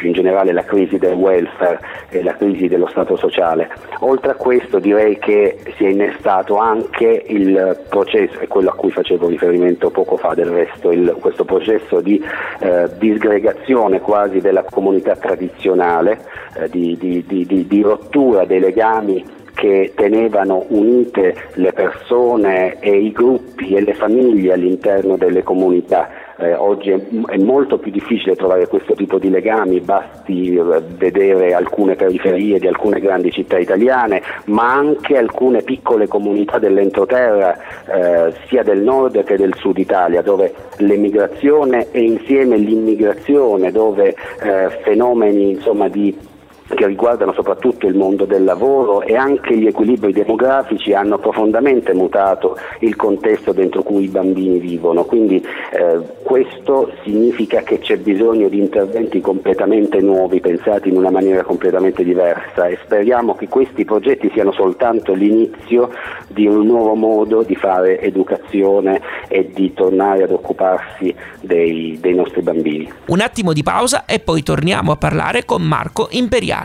più 0.01 0.07
in 0.07 0.15
generale 0.15 0.51
la 0.51 0.63
crisi 0.63 0.97
del 0.97 1.13
welfare 1.13 1.79
e 2.09 2.23
la 2.23 2.35
crisi 2.35 2.67
dello 2.67 2.87
Stato 2.87 3.15
sociale. 3.15 3.69
Oltre 3.99 4.31
a 4.31 4.35
questo 4.35 4.79
direi 4.79 5.19
che 5.19 5.59
si 5.77 5.85
è 5.85 5.89
innestato 5.89 6.55
anche 6.55 7.23
il 7.27 7.85
processo, 7.87 8.39
è 8.39 8.47
quello 8.47 8.71
a 8.71 8.73
cui 8.73 8.89
facevo 8.89 9.27
riferimento 9.27 9.91
poco 9.91 10.17
fa 10.17 10.33
del 10.33 10.47
resto, 10.47 10.91
il, 10.91 11.15
questo 11.19 11.45
processo 11.45 12.01
di 12.01 12.19
eh, 12.59 12.89
disgregazione 12.97 14.01
quasi 14.01 14.39
della 14.39 14.63
comunità 14.67 15.15
tradizionale, 15.15 16.19
eh, 16.55 16.67
di, 16.69 16.97
di, 16.99 17.23
di, 17.27 17.67
di 17.67 17.81
rottura 17.81 18.45
dei 18.45 18.59
legami 18.59 19.23
che 19.53 19.91
tenevano 19.95 20.65
unite 20.69 21.35
le 21.55 21.73
persone 21.73 22.79
e 22.79 22.97
i 22.97 23.11
gruppi 23.11 23.75
e 23.75 23.81
le 23.81 23.93
famiglie 23.93 24.53
all'interno 24.53 25.17
delle 25.17 25.43
comunità 25.43 26.09
eh, 26.41 26.55
oggi 26.55 26.89
è, 26.89 26.99
è, 27.27 27.37
molto 27.37 27.77
più 27.77 27.91
difficile 27.91 28.35
trovare 28.35 28.67
questo 28.67 28.93
tipo 28.93 29.19
di 29.19 29.29
legami, 29.29 29.79
basti 29.79 30.55
eh, 30.55 30.81
vedere 30.97 31.53
alcune 31.53 31.95
periferie 31.95 32.59
di 32.59 32.67
alcune 32.67 32.99
grandi 32.99 33.31
città 33.31 33.57
italiane, 33.57 34.21
ma 34.45 34.73
anche 34.73 35.17
alcune 35.17 35.61
piccole 35.61 36.07
comunità 36.07 36.57
dell'entroterra, 36.57 37.57
eh, 37.85 38.33
sia 38.47 38.63
del 38.63 38.81
nord 38.81 39.23
che 39.23 39.37
del 39.37 39.53
sud 39.55 39.77
Italia, 39.77 40.21
dove 40.21 40.53
l'emigrazione 40.77 41.87
e 41.91 42.01
insieme 42.01 42.57
l'immigrazione, 42.57 43.71
dove 43.71 44.15
eh, 44.41 44.69
fenomeni 44.83 45.51
insomma, 45.51 45.87
di 45.87 46.29
che 46.73 46.85
riguardano 46.87 47.33
soprattutto 47.33 47.87
il 47.87 47.95
mondo 47.95 48.25
del 48.25 48.43
lavoro 48.43 49.01
e 49.01 49.15
anche 49.15 49.57
gli 49.57 49.67
equilibri 49.67 50.11
demografici 50.11 50.93
hanno 50.93 51.17
profondamente 51.17 51.93
mutato 51.93 52.57
il 52.79 52.95
contesto 52.95 53.51
dentro 53.51 53.83
cui 53.83 54.03
i 54.03 54.07
bambini 54.07 54.59
vivono. 54.59 55.03
Quindi 55.03 55.43
eh, 55.71 55.99
questo 56.23 56.91
significa 57.03 57.61
che 57.61 57.79
c'è 57.79 57.97
bisogno 57.97 58.47
di 58.47 58.59
interventi 58.59 59.21
completamente 59.21 59.99
nuovi, 59.99 60.39
pensati 60.39 60.89
in 60.89 60.97
una 60.97 61.09
maniera 61.11 61.43
completamente 61.43 62.03
diversa 62.03 62.67
e 62.67 62.77
speriamo 62.83 63.35
che 63.35 63.47
questi 63.47 63.85
progetti 63.85 64.29
siano 64.33 64.51
soltanto 64.51 65.13
l'inizio 65.13 65.89
di 66.27 66.47
un 66.47 66.65
nuovo 66.65 66.95
modo 66.95 67.43
di 67.43 67.55
fare 67.55 67.99
educazione 68.01 69.01
e 69.27 69.51
di 69.53 69.73
tornare 69.73 70.23
ad 70.23 70.31
occuparsi 70.31 71.13
dei, 71.41 71.97
dei 71.99 72.13
nostri 72.13 72.41
bambini. 72.41 72.91
Un 73.07 73.21
attimo 73.21 73.53
di 73.53 73.63
pausa 73.63 74.05
e 74.05 74.19
poi 74.19 74.43
torniamo 74.43 74.91
a 74.91 74.95
parlare 74.95 75.45
con 75.45 75.61
Marco 75.61 76.07
Imperiale. 76.11 76.60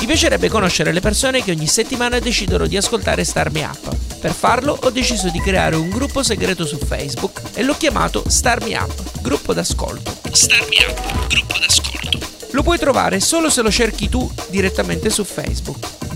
Mi 0.00 0.06
piacerebbe 0.06 0.48
conoscere 0.48 0.92
le 0.92 1.00
persone 1.00 1.42
che 1.42 1.50
ogni 1.50 1.66
settimana 1.66 2.18
decidono 2.18 2.66
di 2.66 2.76
ascoltare 2.76 3.24
Star 3.24 3.50
Me 3.50 3.64
Up. 3.64 3.96
Per 4.20 4.32
farlo 4.32 4.78
ho 4.80 4.90
deciso 4.90 5.28
di 5.30 5.40
creare 5.40 5.76
un 5.76 5.88
gruppo 5.90 6.22
segreto 6.22 6.66
su 6.66 6.76
Facebook 6.76 7.42
e 7.54 7.62
l'ho 7.62 7.76
chiamato 7.76 8.24
Star 8.26 8.62
Me 8.64 8.76
Up, 8.76 9.20
gruppo 9.20 9.52
d'ascolto. 9.52 10.16
Star 10.32 10.66
Me 10.68 10.86
Up, 10.88 11.28
gruppo 11.28 11.54
d'ascolto. 11.58 12.18
Lo 12.50 12.62
puoi 12.62 12.78
trovare 12.78 13.20
solo 13.20 13.50
se 13.50 13.62
lo 13.62 13.70
cerchi 13.70 14.08
tu 14.08 14.30
direttamente 14.48 15.10
su 15.10 15.24
Facebook. 15.24 15.97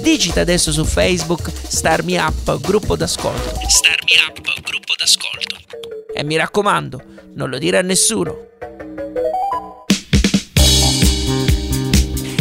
Digita 0.00 0.40
adesso 0.40 0.72
su 0.72 0.84
Facebook 0.84 1.50
Star 1.50 2.02
Me 2.04 2.18
Up, 2.18 2.58
gruppo 2.60 2.96
d'ascolto. 2.96 3.60
Star 3.68 3.98
Me 4.04 4.12
Up, 4.26 4.40
gruppo 4.62 4.94
d'ascolto. 4.96 5.56
E 6.14 6.24
mi 6.24 6.36
raccomando, 6.36 7.02
non 7.34 7.50
lo 7.50 7.58
dire 7.58 7.78
a 7.78 7.82
nessuno. 7.82 8.48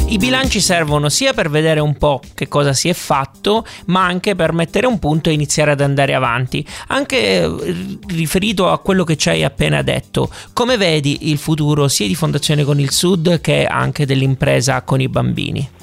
I 0.07 0.17
bilanci 0.17 0.59
servono 0.59 1.07
sia 1.09 1.33
per 1.33 1.51
vedere 1.51 1.79
un 1.81 1.95
po' 1.95 2.21
che 2.33 2.47
cosa 2.47 2.73
si 2.73 2.89
è 2.89 2.93
fatto, 2.93 3.65
ma 3.87 4.05
anche 4.05 4.35
per 4.35 4.53
mettere 4.53 4.87
un 4.87 4.97
punto 4.97 5.29
e 5.29 5.33
iniziare 5.33 5.71
ad 5.71 5.81
andare 5.81 6.15
avanti. 6.15 6.65
Anche 6.87 7.43
eh, 7.43 7.75
riferito 8.07 8.69
a 8.69 8.79
quello 8.79 9.03
che 9.03 9.17
ci 9.17 9.29
hai 9.29 9.43
appena 9.43 9.83
detto, 9.83 10.31
come 10.53 10.77
vedi 10.77 11.29
il 11.29 11.37
futuro 11.37 11.87
sia 11.87 12.07
di 12.07 12.15
Fondazione 12.15 12.63
con 12.63 12.79
il 12.79 12.91
Sud 12.91 13.39
che 13.41 13.65
anche 13.65 14.05
dell'impresa 14.05 14.81
con 14.81 14.99
i 14.99 15.09
bambini? 15.09 15.77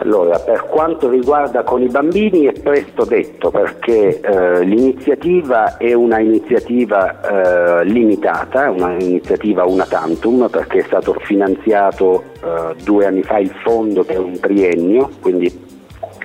Allora, 0.00 0.38
per 0.38 0.66
quanto 0.66 1.08
riguarda 1.08 1.64
con 1.64 1.82
i 1.82 1.88
bambini 1.88 2.44
è 2.44 2.52
presto 2.52 3.04
detto 3.04 3.50
perché 3.50 4.20
eh, 4.20 4.64
l'iniziativa 4.64 5.76
è 5.76 5.92
una 5.92 6.20
iniziativa 6.20 7.80
eh, 7.80 7.84
limitata, 7.84 8.66
è 8.66 8.68
un'iniziativa 8.68 9.64
una 9.64 9.86
tantum 9.86 10.48
perché 10.48 10.78
è 10.78 10.82
stato 10.84 11.14
finanziato 11.22 12.22
eh, 12.40 12.76
due 12.84 13.06
anni 13.06 13.24
fa 13.24 13.38
il 13.38 13.50
fondo 13.64 14.04
per 14.04 14.20
un 14.20 14.38
triennio, 14.38 15.10
quindi 15.20 15.77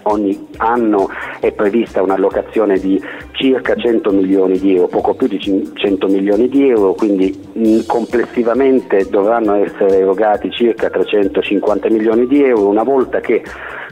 ogni 0.03 0.48
anno 0.57 1.10
è 1.39 1.51
prevista 1.51 2.01
un'allocazione 2.01 2.77
di 2.77 3.01
circa 3.31 3.75
100 3.75 4.12
milioni 4.12 4.57
di 4.60 4.75
euro, 4.75 4.88
poco 4.88 5.13
più 5.13 5.27
di 5.27 5.39
100 5.39 6.07
milioni 6.07 6.48
di 6.48 6.69
euro, 6.69 6.93
quindi 6.93 7.38
mh, 7.53 7.86
complessivamente 7.86 9.07
dovranno 9.10 9.55
essere 9.55 10.00
erogati 10.00 10.51
circa 10.51 10.89
350 10.89 11.89
milioni 11.89 12.27
di 12.27 12.43
euro. 12.43 12.69
Una 12.69 12.83
volta 12.83 13.19
che 13.19 13.43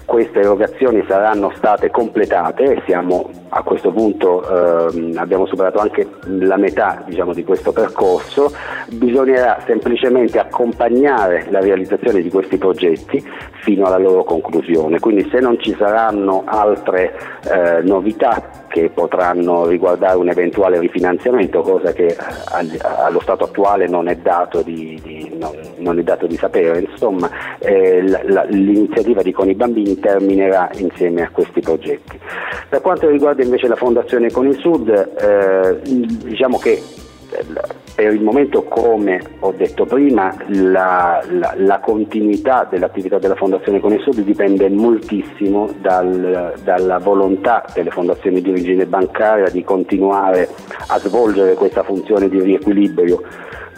queste 0.05 0.39
erogazioni 0.39 1.03
saranno 1.07 1.51
state 1.55 1.89
completate 1.89 2.63
e 2.63 2.81
siamo 2.85 3.29
a 3.53 3.63
questo 3.63 3.91
punto 3.91 4.89
ehm, 4.89 5.13
abbiamo 5.17 5.45
superato 5.45 5.79
anche 5.79 6.07
la 6.25 6.57
metà 6.57 7.03
diciamo, 7.05 7.33
di 7.33 7.43
questo 7.43 7.73
percorso, 7.73 8.51
bisognerà 8.91 9.61
semplicemente 9.65 10.39
accompagnare 10.39 11.47
la 11.49 11.59
realizzazione 11.59 12.21
di 12.21 12.29
questi 12.29 12.57
progetti 12.57 13.21
fino 13.61 13.85
alla 13.85 13.97
loro 13.97 14.23
conclusione. 14.23 14.99
Quindi 14.99 15.27
se 15.29 15.39
non 15.39 15.59
ci 15.59 15.75
saranno 15.77 16.43
altre 16.45 17.13
eh, 17.43 17.81
novità 17.81 18.41
che 18.71 18.89
potranno 18.89 19.67
riguardare 19.67 20.17
un 20.17 20.29
eventuale 20.29 20.79
rifinanziamento, 20.79 21.61
cosa 21.61 21.91
che 21.91 22.05
eh, 22.05 22.17
allo 22.81 23.19
stato 23.19 23.43
attuale 23.43 23.87
non 23.87 24.07
è 24.07 24.15
dato 24.15 24.61
di, 24.61 24.99
di, 25.03 25.35
non, 25.37 25.51
non 25.77 25.99
è 25.99 26.03
dato 26.03 26.25
di 26.25 26.37
sapere. 26.37 26.79
Insomma, 26.79 27.29
eh, 27.59 28.01
la, 28.07 28.43
l'iniziativa 28.45 29.21
di 29.21 29.33
Con 29.33 29.49
i 29.49 29.55
bambini 29.55 29.99
terminerà 29.99 30.69
insieme 30.75 31.23
a 31.23 31.29
questi 31.29 31.59
progetti. 31.59 32.17
Per 32.69 32.81
quanto 32.81 33.09
riguarda 33.09 33.43
invece 33.43 33.67
la 33.67 33.75
Fondazione 33.75 34.31
Con 34.31 34.47
il 34.47 34.57
Sud, 34.57 34.89
eh, 34.89 35.79
diciamo 35.83 36.57
che 36.57 36.81
per 37.95 38.13
il 38.13 38.21
momento, 38.21 38.63
come 38.63 39.21
ho 39.39 39.51
detto 39.51 39.85
prima, 39.85 40.35
la, 40.47 41.23
la, 41.29 41.53
la 41.57 41.79
continuità 41.79 42.67
dell'attività 42.69 43.19
della 43.19 43.35
Fondazione 43.35 43.79
Con 43.79 43.93
il 43.93 44.01
Sud 44.01 44.19
dipende 44.21 44.69
moltissimo 44.69 45.69
dal, 45.79 46.53
dalla 46.63 46.97
volontà 46.97 47.65
delle 47.73 47.89
fondazioni 47.89 48.41
di 48.41 48.49
origine 48.49 48.85
bancaria 48.85 49.49
di 49.49 49.63
continuare 49.63 50.49
a 50.87 50.99
svolgere 50.99 51.53
questa 51.53 51.83
funzione 51.83 52.27
di 52.27 52.41
riequilibrio 52.41 53.21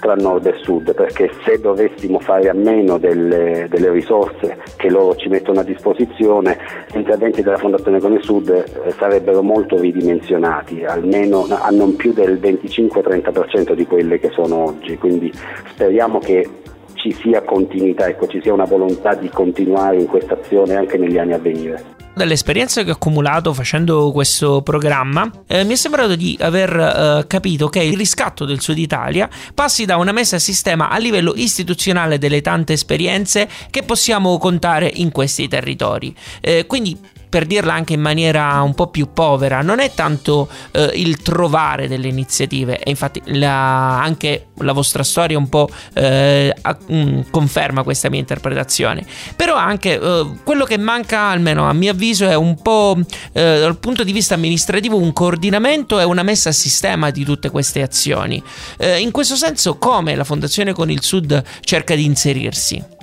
tra 0.03 0.15
nord 0.15 0.45
e 0.47 0.55
sud, 0.61 0.93
perché 0.93 1.31
se 1.45 1.61
dovessimo 1.61 2.19
fare 2.19 2.49
a 2.49 2.53
meno 2.53 2.97
delle, 2.97 3.67
delle 3.69 3.89
risorse 3.89 4.57
che 4.75 4.89
loro 4.89 5.15
ci 5.15 5.29
mettono 5.29 5.61
a 5.61 5.63
disposizione, 5.63 6.57
gli 6.91 6.97
interventi 6.97 7.41
della 7.41 7.57
Fondazione 7.57 8.01
Con 8.01 8.19
Sud 8.21 8.49
eh, 8.49 8.91
sarebbero 8.91 9.41
molto 9.41 9.79
ridimensionati, 9.79 10.83
almeno 10.83 11.47
a 11.49 11.69
non 11.69 11.95
più 11.95 12.11
del 12.11 12.37
25-30% 12.37 13.71
di 13.71 13.85
quelle 13.85 14.19
che 14.19 14.29
sono 14.31 14.65
oggi, 14.65 14.97
quindi 14.97 15.31
speriamo 15.69 16.19
che 16.19 16.49
ci 16.95 17.13
sia 17.13 17.41
continuità, 17.41 18.07
ecco, 18.07 18.27
ci 18.27 18.41
sia 18.41 18.51
una 18.51 18.65
volontà 18.65 19.15
di 19.15 19.29
continuare 19.29 20.01
in 20.01 20.07
questa 20.07 20.33
azione 20.33 20.75
anche 20.75 20.97
negli 20.97 21.17
anni 21.17 21.33
a 21.33 21.39
venire 21.39 22.02
dall'esperienza 22.13 22.83
che 22.83 22.91
ho 22.91 22.93
accumulato 22.93 23.53
facendo 23.53 24.11
questo 24.11 24.61
programma, 24.61 25.29
eh, 25.47 25.63
mi 25.63 25.73
è 25.73 25.75
sembrato 25.75 26.15
di 26.15 26.37
aver 26.39 26.75
eh, 26.75 27.27
capito 27.27 27.69
che 27.69 27.81
il 27.81 27.97
riscatto 27.97 28.45
del 28.45 28.61
Sud 28.61 28.77
Italia 28.77 29.29
passi 29.53 29.85
da 29.85 29.97
una 29.97 30.11
messa 30.11 30.35
a 30.35 30.39
sistema 30.39 30.89
a 30.89 30.97
livello 30.97 31.33
istituzionale 31.35 32.17
delle 32.17 32.41
tante 32.41 32.73
esperienze 32.73 33.47
che 33.69 33.83
possiamo 33.83 34.37
contare 34.37 34.91
in 34.93 35.11
questi 35.11 35.47
territori. 35.47 36.15
Eh, 36.41 36.65
quindi 36.67 36.97
per 37.33 37.47
dirla 37.47 37.73
anche 37.73 37.93
in 37.93 37.99
maniera 37.99 38.61
un 38.61 38.75
po' 38.75 38.89
più 38.89 39.11
povera, 39.11 39.63
non 39.63 39.79
è 39.79 39.91
tanto 39.95 40.47
eh, 40.69 40.91
il 40.93 41.17
trovare 41.23 41.87
delle 41.87 42.07
iniziative, 42.07 42.77
e 42.77 42.91
infatti 42.91 43.23
la, 43.25 43.99
anche 43.99 44.49
la 44.59 44.71
vostra 44.71 45.01
storia 45.01 45.35
un 45.35 45.49
po' 45.49 45.67
eh, 45.95 46.53
a, 46.61 46.77
mm, 46.91 47.21
conferma 47.31 47.81
questa 47.81 48.11
mia 48.11 48.19
interpretazione, 48.19 49.03
però 49.35 49.55
anche 49.55 49.99
eh, 49.99 50.27
quello 50.43 50.63
che 50.65 50.77
manca, 50.77 51.21
almeno 51.21 51.67
a 51.67 51.73
mio 51.73 51.93
avviso, 51.93 52.27
è 52.27 52.35
un 52.35 52.61
po' 52.61 52.99
eh, 52.99 53.59
dal 53.61 53.79
punto 53.79 54.03
di 54.03 54.11
vista 54.11 54.35
amministrativo 54.35 54.95
un 54.95 55.11
coordinamento 55.11 55.99
e 55.99 56.03
una 56.03 56.21
messa 56.21 56.49
a 56.49 56.53
sistema 56.53 57.09
di 57.09 57.23
tutte 57.25 57.49
queste 57.49 57.81
azioni. 57.81 58.43
Eh, 58.77 58.99
in 58.99 59.09
questo 59.09 59.35
senso, 59.35 59.79
come 59.79 60.13
la 60.15 60.23
Fondazione 60.23 60.71
con 60.71 60.91
il 60.91 61.01
Sud 61.01 61.43
cerca 61.61 61.95
di 61.95 62.05
inserirsi? 62.05 63.01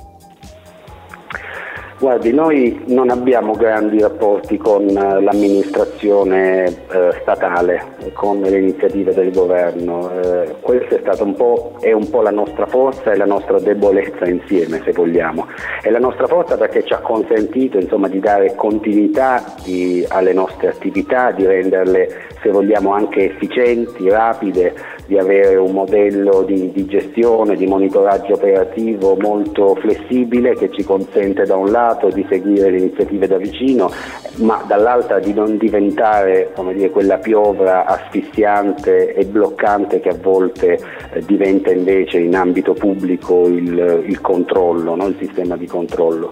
Guardi, 2.01 2.33
noi 2.33 2.83
non 2.87 3.11
abbiamo 3.11 3.53
grandi 3.53 4.01
rapporti 4.01 4.57
con 4.57 4.89
eh, 4.89 5.21
l'amministrazione 5.21 6.65
eh, 6.65 7.13
statale, 7.21 7.89
con 8.15 8.41
le 8.41 8.59
iniziative 8.59 9.13
del 9.13 9.31
governo. 9.31 10.11
Eh, 10.11 10.55
questa 10.63 10.97
è 10.97 11.01
stata 11.01 11.25
un 11.25 11.35
po', 11.35 11.75
è 11.79 11.93
un 11.93 12.09
po' 12.09 12.23
la 12.23 12.31
nostra 12.31 12.65
forza 12.65 13.13
e 13.13 13.19
la 13.19 13.27
nostra 13.27 13.61
debolezza 13.61 14.27
insieme, 14.27 14.81
se 14.83 14.93
vogliamo. 14.93 15.47
È 15.83 15.91
la 15.91 15.99
nostra 15.99 16.27
forza 16.27 16.57
perché 16.57 16.85
ci 16.85 16.95
ha 16.95 17.01
consentito 17.01 17.77
insomma, 17.77 18.09
di 18.09 18.19
dare 18.19 18.55
continuità 18.55 19.45
di, 19.63 20.03
alle 20.09 20.33
nostre 20.33 20.69
attività, 20.69 21.33
di 21.33 21.45
renderle, 21.45 22.09
se 22.41 22.49
vogliamo, 22.49 22.95
anche 22.95 23.27
efficienti, 23.27 24.09
rapide, 24.09 24.73
di 25.11 25.18
avere 25.18 25.57
un 25.57 25.73
modello 25.73 26.42
di, 26.42 26.70
di, 26.70 26.87
gestione, 26.87 27.57
di 27.57 27.66
monitoraggio 27.66 28.35
operativo 28.35 29.16
molto 29.18 29.75
flessibile 29.75 30.55
che 30.55 30.70
ci 30.70 30.85
consente 30.85 31.42
da 31.46 31.57
un 31.57 31.73
lato 31.73 32.11
di 32.11 32.25
seguire 32.29 32.70
le 32.70 32.79
iniziative 32.79 33.27
da 33.27 33.37
vicino, 33.37 33.90
ma 34.37 34.62
dall'altra 34.68 35.18
di 35.18 35.35
non 35.35 35.57
diventare 35.57 36.53
dire, 36.73 36.90
quella 36.90 37.18
piovra 37.18 37.87
asfissiante 37.87 39.12
e 39.12 39.25
bloccante 39.25 39.99
che 39.99 40.11
a 40.11 40.16
volte 40.16 40.79
eh, 41.12 41.20
diventa 41.27 41.73
invece 41.73 42.18
in 42.18 42.37
ambito 42.37 42.73
pubblico 42.75 43.49
il, 43.49 44.05
il 44.07 44.20
controllo, 44.20 44.94
no? 44.94 45.09
il 45.09 45.16
sistema 45.18 45.57
di 45.57 45.66
controllo. 45.66 46.31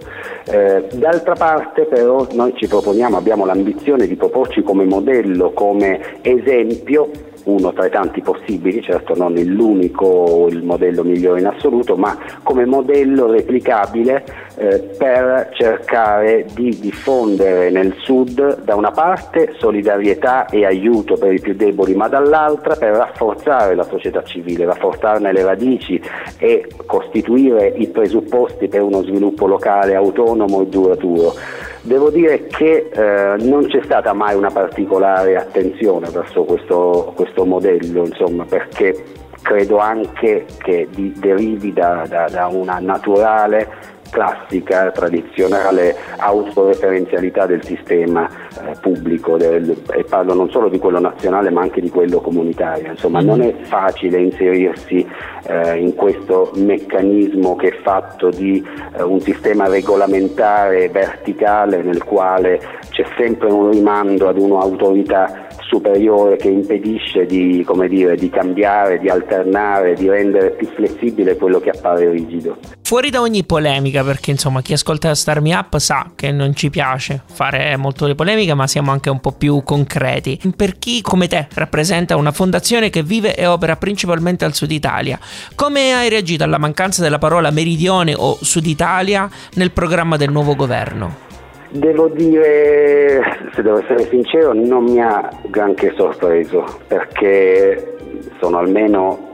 Eh, 0.49 0.85
d'altra 0.93 1.35
parte 1.35 1.87
però 1.87 2.29
noi 2.31 2.53
ci 2.55 2.69
proponiamo, 2.69 3.17
abbiamo 3.17 3.45
l'ambizione 3.45 4.07
di 4.07 4.15
proporci 4.15 4.63
come 4.63 4.85
modello, 4.85 5.51
come 5.51 6.21
esempio 6.23 7.11
uno 7.49 7.73
tra 7.73 7.87
i 7.87 7.91
tanti 7.91 8.21
possibili, 8.21 8.83
certo 8.83 9.15
non 9.15 9.33
l'unico 9.35 10.05
o 10.07 10.49
il 10.49 10.63
modello 10.63 11.03
migliore 11.03 11.41
in 11.41 11.47
assoluto, 11.47 11.97
ma 11.97 12.17
come 12.43 12.67
modello 12.67 13.31
replicabile 13.31 14.25
eh, 14.57 14.79
per 14.99 15.51
cercare 15.53 16.47
di 16.53 16.79
diffondere 16.79 17.71
nel 17.71 17.95
Sud 17.99 18.63
da 18.63 18.75
una 18.75 18.91
parte 18.91 19.55
solidarietà 19.59 20.47
e 20.47 20.67
aiuto 20.67 21.17
per 21.17 21.33
i 21.33 21.41
più 21.41 21.55
deboli, 21.55 21.95
ma 21.95 22.09
dall'altra 22.09 22.77
per 22.77 22.95
rafforzare 22.95 23.75
la 23.75 23.85
società 23.85 24.23
civile, 24.23 24.65
rafforzarne 24.65 25.33
le 25.33 25.43
radici 25.43 26.01
e 26.39 26.67
costituire 26.87 27.73
i 27.77 27.89
presupposti 27.89 28.69
per 28.69 28.83
uno 28.83 29.03
sviluppo 29.03 29.47
locale 29.47 29.95
autonomo 29.95 30.63
e 30.63 30.67
duraturo. 30.67 31.35
Devo 31.83 32.11
dire 32.11 32.47
che 32.47 32.91
eh, 32.93 33.37
non 33.39 33.67
c'è 33.67 33.81
stata 33.85 34.13
mai 34.13 34.35
una 34.35 34.51
particolare 34.51 35.37
attenzione 35.37 36.09
verso 36.11 36.45
questo, 36.45 37.13
questo 37.15 37.45
modello, 37.45 38.05
insomma, 38.05 38.45
perché 38.45 39.05
credo 39.43 39.79
anche 39.79 40.45
che 40.59 40.89
derivi 40.91 41.73
da, 41.73 42.05
da, 42.09 42.29
da 42.29 42.47
una 42.47 42.79
naturale 42.81 43.97
classica, 44.11 44.91
tradizionale 44.91 45.95
autoreferenzialità 46.17 47.47
del 47.47 47.65
sistema 47.65 48.29
eh, 48.29 48.77
pubblico 48.81 49.37
del, 49.37 49.77
e 49.95 50.05
parlo 50.05 50.35
non 50.35 50.51
solo 50.51 50.69
di 50.69 50.79
quello 50.79 50.99
nazionale 50.99 51.51
ma 51.51 51.63
anche 51.63 51.81
di 51.81 51.91
quello 51.91 52.21
comunitario. 52.21 52.91
Insomma, 52.91 53.21
non 53.21 53.41
è 53.43 53.55
facile 53.63 54.21
inserirsi 54.21 55.07
eh, 55.47 55.77
in 55.79 55.95
questo 55.95 56.51
meccanismo 56.55 57.57
che 57.57 57.69
è 57.69 57.81
fatto 57.83 58.29
di 58.31 58.65
eh, 58.97 59.03
un 59.03 59.21
sistema 59.21 59.69
regolamentare 59.69 60.89
verticale 60.89 61.83
nel 61.83 62.05
quale 62.05 62.61
c'è 62.91 63.05
sempre 63.17 63.51
un 63.51 63.71
rimando 63.71 64.29
ad 64.29 64.39
un'autorità 64.39 65.47
superiore 65.69 66.37
che 66.37 66.49
impedisce 66.49 67.27
di, 67.27 67.65
dire, 67.89 68.17
di, 68.17 68.31
cambiare, 68.31 68.99
di 68.99 69.09
alternare, 69.09 69.95
di 69.95 70.09
rendere 70.09 70.51
più 70.53 70.67
flessibile 70.75 71.37
quello 71.37 71.61
che 71.61 71.71
appare 71.71 72.11
rigido. 72.11 72.57
Fuori 72.83 73.11
da 73.11 73.21
ogni 73.21 73.45
polemica, 73.45 74.03
perché 74.03 74.31
insomma 74.31 74.63
chi 74.63 74.73
ascolta 74.73 75.15
Star 75.15 75.43
Me 75.43 75.55
Up 75.55 75.77
sa 75.77 76.13
che 76.15 76.33
non 76.33 76.55
ci 76.55 76.71
piace 76.71 77.23
fare 77.31 77.77
molto 77.77 78.07
di 78.07 78.15
polemica, 78.15 78.55
ma 78.55 78.67
siamo 78.67 78.91
anche 78.91 79.11
un 79.11 79.21
po' 79.21 79.33
più 79.33 79.63
concreti. 79.63 80.41
Per 80.57 80.79
chi 80.79 81.03
come 81.03 81.29
te 81.29 81.49
rappresenta 81.55 82.17
una 82.17 82.33
fondazione 82.33 82.89
che 82.89 83.03
vive 83.03 83.37
e 83.37 83.47
opera 83.47 83.77
principalmente 83.77 84.47
al 84.47 84.55
sud 84.55 84.71
Italia, 84.71 85.19
come 85.55 85.93
hai 85.93 86.09
reagito 86.09 86.45
alla 86.45 86.59
mancanza 86.59 87.03
della 87.03 87.19
parola 87.19 87.51
meridione 87.51 88.15
o 88.17 88.39
sud 88.41 88.67
Italia 88.67 89.29
nel 89.55 89.71
programma 89.71 90.17
del 90.17 90.31
nuovo 90.31 90.57
governo? 90.57 91.28
Devo 91.71 92.09
dire, 92.09 93.21
se 93.53 93.63
devo 93.63 93.79
essere 93.79 94.09
sincero, 94.09 94.55
non 94.55 94.85
mi 94.85 95.03
ha 95.03 95.29
granché 95.49 95.93
sorpreso 95.95 96.65
perché 96.87 97.97
sono 98.39 98.59
almeno 98.59 99.29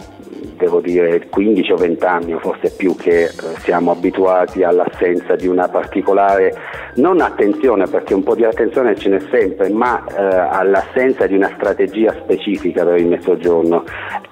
devo 0.57 0.81
dire 0.81 1.29
15 1.29 1.73
o 1.73 1.77
20 1.77 2.05
anni 2.05 2.35
o 2.35 2.39
forse 2.39 2.71
più 2.71 2.97
che 2.97 3.25
eh, 3.25 3.31
siamo 3.59 3.91
abituati 3.91 4.63
all'assenza 4.63 5.37
di 5.37 5.47
una 5.47 5.69
particolare, 5.69 6.55
non 6.97 7.21
attenzione 7.21 7.87
perché 7.87 8.15
un 8.15 8.23
po' 8.23 8.35
di 8.35 8.45
attenzione 8.45 8.97
ce 8.97 9.09
n'è 9.09 9.21
sempre, 9.31 9.69
ma 9.71 10.05
eh, 10.05 10.23
all'assenza 10.23 11.27
di 11.27 11.35
una 11.35 11.51
strategia 11.55 12.15
specifica 12.23 12.85
per 12.85 12.99
il 12.99 13.07
mezzogiorno 13.07 13.85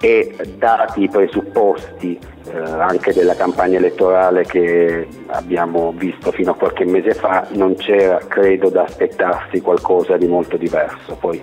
e 0.05 0.35
dati 0.59 1.05
i 1.05 1.09
presupposti 1.09 2.19
eh, 2.51 2.59
anche 2.59 3.13
della 3.13 3.37
campagna 3.37 3.77
elettorale 3.79 4.45
che 4.45 5.07
abbiamo 5.29 5.93
visto 5.97 6.33
fino 6.33 6.51
a 6.51 6.55
qualche 6.57 6.85
mese 6.85 7.15
fa 7.15 7.47
non 7.51 7.77
c'era 7.77 8.19
credo 8.27 8.69
da 8.69 8.83
aspettarsi 8.83 9.61
qualcosa 9.61 10.17
di 10.17 10.27
molto 10.27 10.57
diverso. 10.57 11.17
Poi 11.21 11.41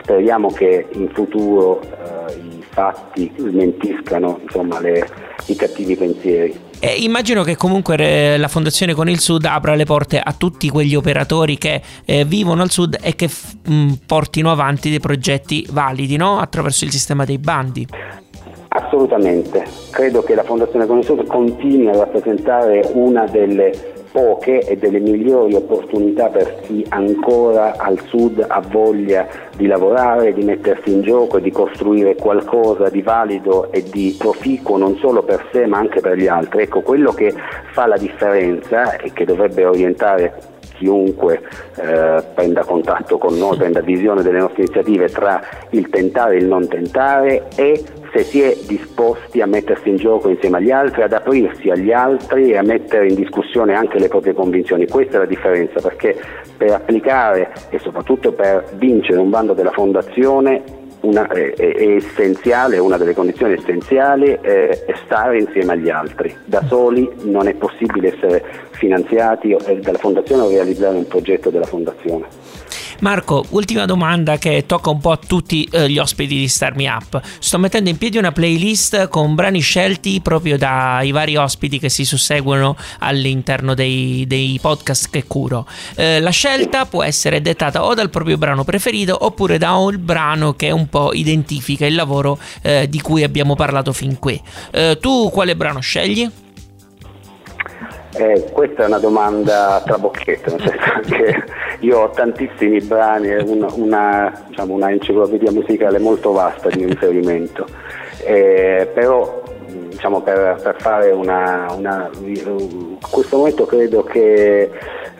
speriamo 0.00 0.50
che 0.50 0.86
in 0.92 1.10
futuro 1.10 1.82
eh, 1.82 2.32
i 2.32 2.64
fatti 2.70 3.30
smentiscano 3.36 4.40
insomma, 4.42 4.80
le, 4.80 5.06
i 5.48 5.54
cattivi 5.54 5.94
pensieri. 5.94 6.58
Eh, 6.80 6.94
immagino 7.00 7.42
che 7.42 7.56
comunque 7.56 8.36
la 8.38 8.46
Fondazione 8.46 8.94
con 8.94 9.08
il 9.08 9.18
Sud 9.18 9.44
apra 9.46 9.74
le 9.74 9.84
porte 9.84 10.20
a 10.20 10.32
tutti 10.32 10.68
quegli 10.68 10.94
operatori 10.94 11.58
che 11.58 11.82
eh, 12.04 12.24
vivono 12.24 12.62
al 12.62 12.70
Sud 12.70 12.96
e 13.02 13.16
che 13.16 13.26
f- 13.26 13.56
mh, 13.66 13.92
portino 14.06 14.52
avanti 14.52 14.88
dei 14.88 15.00
progetti 15.00 15.66
validi 15.70 16.16
no? 16.16 16.38
attraverso 16.38 16.84
il 16.84 16.92
sistema 16.92 17.24
dei 17.24 17.38
bandi. 17.38 17.86
Assolutamente, 18.68 19.64
credo 19.90 20.22
che 20.22 20.36
la 20.36 20.44
Fondazione 20.44 20.86
con 20.86 20.98
il 20.98 21.04
Sud 21.04 21.26
continui 21.26 21.88
a 21.88 21.96
rappresentare 21.96 22.88
una 22.92 23.26
delle 23.26 23.97
poche 24.10 24.60
e 24.60 24.76
delle 24.76 25.00
migliori 25.00 25.54
opportunità 25.54 26.28
per 26.28 26.60
chi 26.62 26.84
ancora 26.88 27.76
al 27.76 27.98
sud 28.06 28.44
ha 28.46 28.60
voglia 28.60 29.26
di 29.56 29.66
lavorare, 29.66 30.32
di 30.32 30.44
mettersi 30.44 30.92
in 30.92 31.02
gioco 31.02 31.38
e 31.38 31.40
di 31.40 31.50
costruire 31.50 32.14
qualcosa 32.14 32.88
di 32.88 33.02
valido 33.02 33.70
e 33.72 33.82
di 33.82 34.14
proficuo 34.18 34.76
non 34.76 34.96
solo 34.96 35.22
per 35.22 35.48
sé 35.52 35.66
ma 35.66 35.78
anche 35.78 36.00
per 36.00 36.16
gli 36.16 36.26
altri. 36.26 36.62
Ecco, 36.62 36.80
quello 36.80 37.12
che 37.12 37.34
fa 37.72 37.86
la 37.86 37.96
differenza 37.96 38.96
e 38.96 39.12
che 39.12 39.24
dovrebbe 39.24 39.64
orientare 39.64 40.56
chiunque 40.78 41.42
eh, 41.76 42.22
prenda 42.34 42.64
contatto 42.64 43.18
con 43.18 43.36
noi, 43.36 43.56
prenda 43.56 43.80
visione 43.80 44.22
delle 44.22 44.38
nostre 44.38 44.62
iniziative 44.62 45.08
tra 45.08 45.42
il 45.70 45.88
tentare 45.88 46.36
e 46.36 46.38
il 46.38 46.46
non 46.46 46.66
tentare 46.68 47.48
è 47.54 47.80
se 48.12 48.22
si 48.22 48.40
è 48.40 48.56
disposti 48.66 49.42
a 49.42 49.46
mettersi 49.46 49.88
in 49.90 49.96
gioco 49.96 50.30
insieme 50.30 50.58
agli 50.58 50.70
altri, 50.70 51.02
ad 51.02 51.12
aprirsi 51.12 51.68
agli 51.68 51.92
altri 51.92 52.52
e 52.52 52.56
a 52.56 52.62
mettere 52.62 53.08
in 53.08 53.14
discussione 53.14 53.74
anche 53.74 53.98
le 53.98 54.08
proprie 54.08 54.32
convinzioni. 54.32 54.86
Questa 54.86 55.16
è 55.16 55.18
la 55.18 55.26
differenza 55.26 55.80
perché 55.80 56.16
per 56.56 56.72
applicare 56.72 57.52
e 57.68 57.78
soprattutto 57.78 58.32
per 58.32 58.64
vincere 58.76 59.18
un 59.18 59.28
bando 59.28 59.52
della 59.52 59.72
fondazione 59.72 60.77
una, 61.00 61.26
è, 61.28 61.54
è, 61.54 61.96
essenziale, 61.96 62.78
una 62.78 62.96
delle 62.96 63.14
condizioni 63.14 63.54
essenziali 63.54 64.36
è, 64.40 64.84
è, 64.84 64.94
stare 65.04 65.38
insieme 65.38 65.72
agli 65.72 65.88
altri. 65.88 66.34
Da 66.44 66.62
soli 66.66 67.08
non 67.22 67.46
è 67.46 67.54
possibile 67.54 68.14
essere 68.14 68.44
finanziati 68.70 69.56
dalla 69.80 69.98
fondazione 69.98 70.42
o 70.42 70.48
realizzare 70.48 70.96
un 70.96 71.06
progetto 71.06 71.50
della 71.50 71.66
fondazione. 71.66 72.26
Marco, 73.00 73.44
ultima 73.50 73.84
domanda 73.84 74.38
che 74.38 74.64
tocca 74.66 74.90
un 74.90 74.98
po' 74.98 75.12
a 75.12 75.16
tutti 75.16 75.68
eh, 75.70 75.88
gli 75.88 75.98
ospiti 75.98 76.36
di 76.36 76.48
Star 76.48 76.74
Me 76.74 76.88
Up. 76.88 77.20
Sto 77.38 77.56
mettendo 77.56 77.90
in 77.90 77.96
piedi 77.96 78.18
una 78.18 78.32
playlist 78.32 79.06
con 79.06 79.36
brani 79.36 79.60
scelti 79.60 80.20
proprio 80.20 80.58
dai 80.58 81.12
vari 81.12 81.36
ospiti 81.36 81.78
che 81.78 81.90
si 81.90 82.04
susseguono 82.04 82.76
all'interno 82.98 83.74
dei, 83.74 84.24
dei 84.26 84.58
podcast 84.60 85.10
che 85.10 85.24
curo. 85.28 85.64
Eh, 85.94 86.18
la 86.18 86.30
scelta 86.30 86.86
può 86.86 87.04
essere 87.04 87.40
dettata 87.40 87.84
o 87.84 87.94
dal 87.94 88.10
proprio 88.10 88.36
brano 88.36 88.64
preferito 88.64 89.16
oppure 89.24 89.58
da 89.58 89.74
un 89.74 89.96
brano 90.00 90.54
che 90.54 90.72
un 90.72 90.88
po' 90.88 91.12
identifica 91.12 91.86
il 91.86 91.94
lavoro 91.94 92.36
eh, 92.62 92.88
di 92.88 93.00
cui 93.00 93.22
abbiamo 93.22 93.54
parlato 93.54 93.92
fin 93.92 94.18
qui. 94.18 94.42
Eh, 94.72 94.98
tu 95.00 95.30
quale 95.30 95.54
brano 95.54 95.78
scegli? 95.78 96.28
Eh, 98.18 98.50
questa 98.50 98.82
è 98.82 98.86
una 98.86 98.98
domanda 98.98 99.80
trabocchetto, 99.84 100.50
nel 100.50 100.60
senso 100.60 101.00
che 101.14 101.42
io 101.80 102.00
ho 102.00 102.10
tantissimi 102.10 102.80
brani, 102.80 103.32
una, 103.32 103.68
una, 103.74 104.44
diciamo, 104.48 104.74
una 104.74 104.90
enciclopedia 104.90 105.52
musicale 105.52 106.00
molto 106.00 106.32
vasta 106.32 106.68
di 106.68 106.84
riferimento, 106.84 107.64
eh, 108.24 108.90
però 108.92 109.40
diciamo, 109.88 110.20
per, 110.20 110.58
per, 110.60 110.74
fare 110.80 111.12
una, 111.12 111.66
una, 111.76 112.10
questo 113.08 113.36
momento 113.36 113.66
credo 113.66 114.02
che 114.02 114.68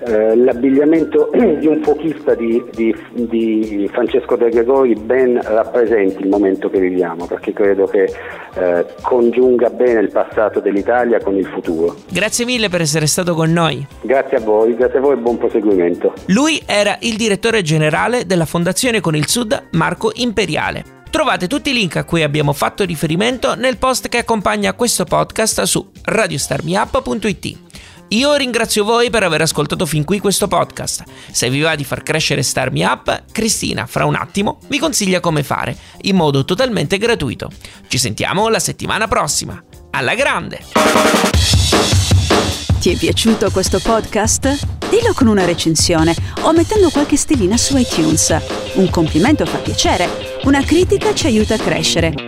eh, 0.06 0.36
l'abbigliamento 0.36 1.30
di 1.58 1.66
un 1.66 1.80
fuochista 1.82 2.34
di, 2.34 2.62
di, 2.74 2.94
di, 3.12 3.88
Francesco 3.92 4.36
De 4.36 4.48
Gregori 4.48 4.94
ben 4.94 5.40
rappresenti 5.42 6.22
il 6.22 6.28
momento 6.28 6.70
che 6.70 6.78
viviamo, 6.80 7.26
perché 7.26 7.52
credo 7.52 7.86
che 7.86 8.12
eh, 8.54 8.86
congiunga 9.02 9.70
bene 9.70 10.00
il 10.00 10.10
passato 10.10 10.60
dell'Italia 10.60 11.20
con 11.20 11.36
il 11.36 11.46
futuro. 11.46 11.96
Grazie 12.10 12.44
mille 12.44 12.68
per 12.68 12.80
essere 12.80 13.06
stato 13.06 13.34
con 13.34 13.52
noi. 13.52 13.86
Grazie 14.02 14.38
a 14.38 14.40
voi, 14.40 14.74
grazie 14.74 14.98
a 14.98 15.02
voi 15.02 15.14
e 15.14 15.18
buon 15.18 15.38
proseguimento. 15.38 16.14
Lui 16.26 16.60
era 16.66 16.96
il 17.00 17.16
direttore 17.16 17.62
generale 17.62 18.26
della 18.26 18.46
Fondazione 18.46 19.00
con 19.00 19.14
il 19.16 19.26
Sud 19.28 19.68
Marco 19.72 20.12
Imperiale. 20.14 20.96
Trovate 21.10 21.46
tutti 21.46 21.70
i 21.70 21.72
link 21.72 21.96
a 21.96 22.04
cui 22.04 22.22
abbiamo 22.22 22.52
fatto 22.52 22.84
riferimento 22.84 23.54
nel 23.54 23.78
post 23.78 24.08
che 24.08 24.18
accompagna 24.18 24.74
questo 24.74 25.04
podcast 25.04 25.62
su 25.62 25.90
radiostarmiup.it. 26.02 27.67
Io 28.12 28.34
ringrazio 28.36 28.84
voi 28.84 29.10
per 29.10 29.22
aver 29.22 29.42
ascoltato 29.42 29.84
fin 29.84 30.02
qui 30.02 30.18
questo 30.18 30.48
podcast. 30.48 31.02
Se 31.30 31.50
vi 31.50 31.60
va 31.60 31.74
di 31.74 31.84
far 31.84 32.02
crescere 32.02 32.42
Star 32.42 32.72
Me 32.72 32.86
Up, 32.86 33.24
Cristina, 33.30 33.84
fra 33.86 34.06
un 34.06 34.14
attimo, 34.14 34.60
vi 34.68 34.78
consiglia 34.78 35.20
come 35.20 35.42
fare, 35.42 35.76
in 36.02 36.16
modo 36.16 36.44
totalmente 36.46 36.96
gratuito. 36.96 37.50
Ci 37.86 37.98
sentiamo 37.98 38.48
la 38.48 38.60
settimana 38.60 39.06
prossima. 39.08 39.62
Alla 39.90 40.14
grande! 40.14 40.64
Ti 42.80 42.90
è 42.92 42.96
piaciuto 42.96 43.50
questo 43.50 43.78
podcast? 43.78 44.86
Dillo 44.88 45.12
con 45.12 45.26
una 45.26 45.44
recensione 45.44 46.14
o 46.42 46.52
mettendo 46.52 46.88
qualche 46.88 47.16
stellina 47.16 47.58
su 47.58 47.76
iTunes. 47.76 48.34
Un 48.74 48.88
complimento 48.88 49.44
fa 49.44 49.58
piacere, 49.58 50.38
una 50.44 50.64
critica 50.64 51.12
ci 51.12 51.26
aiuta 51.26 51.56
a 51.56 51.58
crescere. 51.58 52.27